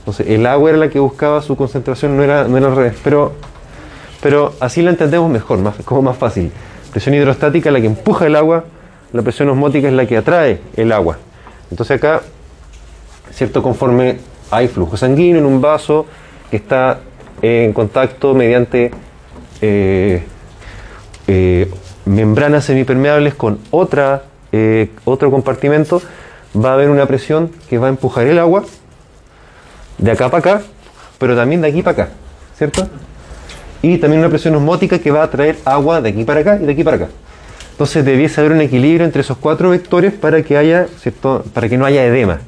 Entonces, 0.00 0.26
el 0.28 0.46
agua 0.46 0.70
era 0.70 0.78
la 0.78 0.88
que 0.88 0.98
buscaba 0.98 1.42
su 1.42 1.54
concentración, 1.54 2.16
no 2.16 2.22
era, 2.22 2.48
no 2.48 2.56
era 2.56 2.68
al 2.68 2.76
revés. 2.76 2.94
Pero, 3.04 3.34
pero 4.22 4.54
así 4.58 4.82
la 4.82 4.90
entendemos 4.90 5.30
mejor, 5.30 5.58
más, 5.58 5.76
como 5.84 6.02
más 6.02 6.16
fácil. 6.16 6.50
Presión 6.90 7.14
hidrostática 7.14 7.68
es 7.68 7.72
la 7.72 7.80
que 7.80 7.86
empuja 7.86 8.26
el 8.26 8.34
agua, 8.34 8.64
la 9.12 9.22
presión 9.22 9.48
osmótica 9.50 9.88
es 9.88 9.94
la 9.94 10.06
que 10.06 10.16
atrae 10.16 10.60
el 10.76 10.92
agua. 10.92 11.18
Entonces 11.70 11.98
acá, 11.98 12.22
¿cierto? 13.30 13.62
Conforme 13.62 14.18
hay 14.50 14.68
flujo 14.68 14.96
sanguíneo 14.96 15.38
en 15.38 15.46
un 15.46 15.60
vaso 15.60 16.06
que 16.50 16.56
está 16.56 17.00
en 17.42 17.72
contacto 17.72 18.34
mediante 18.34 18.90
eh, 19.60 20.22
eh, 21.26 21.70
membranas 22.04 22.64
semipermeables 22.64 23.34
con 23.34 23.58
otra, 23.70 24.24
eh, 24.52 24.90
otro 25.04 25.30
compartimento, 25.30 26.00
va 26.56 26.70
a 26.70 26.74
haber 26.74 26.90
una 26.90 27.06
presión 27.06 27.50
que 27.68 27.78
va 27.78 27.86
a 27.86 27.90
empujar 27.90 28.26
el 28.26 28.38
agua 28.38 28.64
de 29.98 30.10
acá 30.10 30.30
para 30.30 30.38
acá, 30.38 30.62
pero 31.18 31.36
también 31.36 31.60
de 31.60 31.68
aquí 31.68 31.82
para 31.82 32.04
acá, 32.04 32.12
¿cierto? 32.56 32.88
Y 33.82 33.98
también 33.98 34.20
una 34.20 34.30
presión 34.30 34.54
osmótica 34.54 34.98
que 34.98 35.10
va 35.10 35.22
a 35.22 35.30
traer 35.30 35.56
agua 35.64 36.00
de 36.00 36.10
aquí 36.10 36.24
para 36.24 36.40
acá 36.40 36.58
y 36.60 36.66
de 36.66 36.72
aquí 36.72 36.82
para 36.82 36.96
acá. 36.96 37.08
Entonces 37.72 38.04
debiese 38.04 38.40
haber 38.40 38.52
un 38.52 38.60
equilibrio 38.60 39.04
entre 39.04 39.20
esos 39.20 39.36
cuatro 39.36 39.70
vectores 39.70 40.12
para 40.12 40.42
que 40.42 40.56
haya, 40.56 40.88
¿cierto? 40.98 41.44
para 41.52 41.68
que 41.68 41.78
no 41.78 41.84
haya 41.84 42.04
edema, 42.04 42.40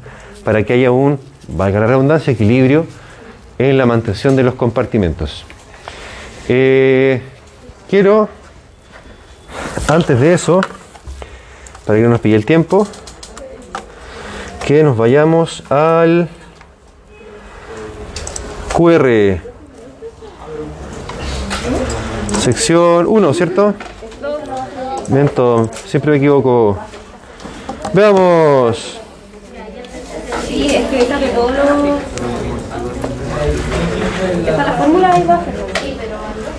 para 0.45 0.65
que 0.65 0.73
haya 0.73 0.91
un, 0.91 1.21
valga 1.49 1.81
la 1.81 1.87
redundancia, 1.87 2.33
equilibrio 2.33 2.87
en 3.69 3.77
la 3.77 3.85
mantención 3.85 4.37
de 4.37 4.43
los 4.43 4.55
compartimentos. 4.55 5.45
Eh, 6.49 7.21
quiero, 7.91 8.27
antes 9.87 10.19
de 10.19 10.33
eso, 10.33 10.63
para 11.85 11.99
que 11.99 12.05
no 12.05 12.09
nos 12.09 12.21
pille 12.21 12.37
el 12.37 12.47
tiempo, 12.47 12.87
que 14.67 14.83
nos 14.83 14.97
vayamos 14.97 15.63
al 15.71 16.31
QR. 18.75 19.43
Sección 22.41 23.07
1, 23.07 23.35
¿cierto? 23.35 23.75
Miento, 25.09 25.69
siempre 25.85 26.13
me 26.13 26.17
equivoco. 26.17 26.79
Veamos. 27.93 29.01
sí, 30.49 30.67
es 30.75 30.89
que 30.89 31.03
esa 31.03 31.19
de 31.19 31.29
la 34.45 34.73
fórmula 34.75 35.13
ahí. 35.13 35.25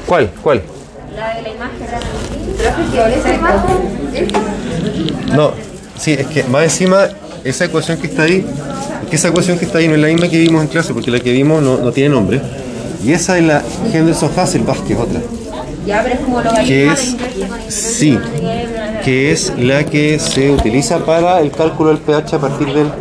¿Cuál? 0.06 0.30
¿Cuál? 0.42 0.62
La 1.16 1.36
de 1.36 1.42
la 1.42 1.50
imagen. 1.50 1.88
Pero 2.58 3.08
es 3.08 3.14
que 3.14 3.20
esa 3.20 3.34
imagen. 3.34 3.78
No, 5.36 5.52
sí, 5.98 6.14
es 6.14 6.28
que 6.28 6.44
más 6.44 6.64
encima, 6.64 7.08
esa 7.44 7.66
ecuación 7.66 7.98
que 7.98 8.08
está 8.08 8.24
ahí, 8.24 8.46
es 9.04 9.10
que 9.10 9.16
esa 9.16 9.30
ecuación 9.30 9.58
que 9.58 9.66
está 9.66 9.80
ahí 9.80 9.88
no 9.88 9.96
es 9.96 10.02
la 10.02 10.08
misma 10.08 10.30
que 10.30 10.40
vimos 10.40 10.62
en 10.62 10.68
clase, 10.68 10.94
porque 10.94 11.12
la 11.12 11.20
que 11.20 11.32
vimos 11.32 11.62
no, 11.62 11.78
no 11.78 11.92
tiene 11.92 12.10
nombre. 12.10 12.42
Y 13.04 13.14
esa 13.14 13.38
es 13.38 13.44
la 13.44 13.64
Henderson-Hasselbalch, 13.94 14.86
que 14.86 14.94
es 14.94 15.00
otra. 15.00 15.20
Ya, 15.86 16.04
pero 16.04 16.16
es 16.16 16.22
como 16.22 16.42
lo 16.42 16.54
Que 16.54 16.88
es, 16.92 17.18
sí, 17.70 18.20
que 19.04 19.32
es 19.32 19.52
la 19.58 19.84
que 19.84 20.20
se 20.20 20.52
utiliza 20.52 21.00
para 21.00 21.40
el 21.40 21.52
cálculo 21.52 21.90
del 21.90 21.98
pH 21.98 22.36
a 22.36 22.40
partir 22.40 22.72
del 22.72 22.92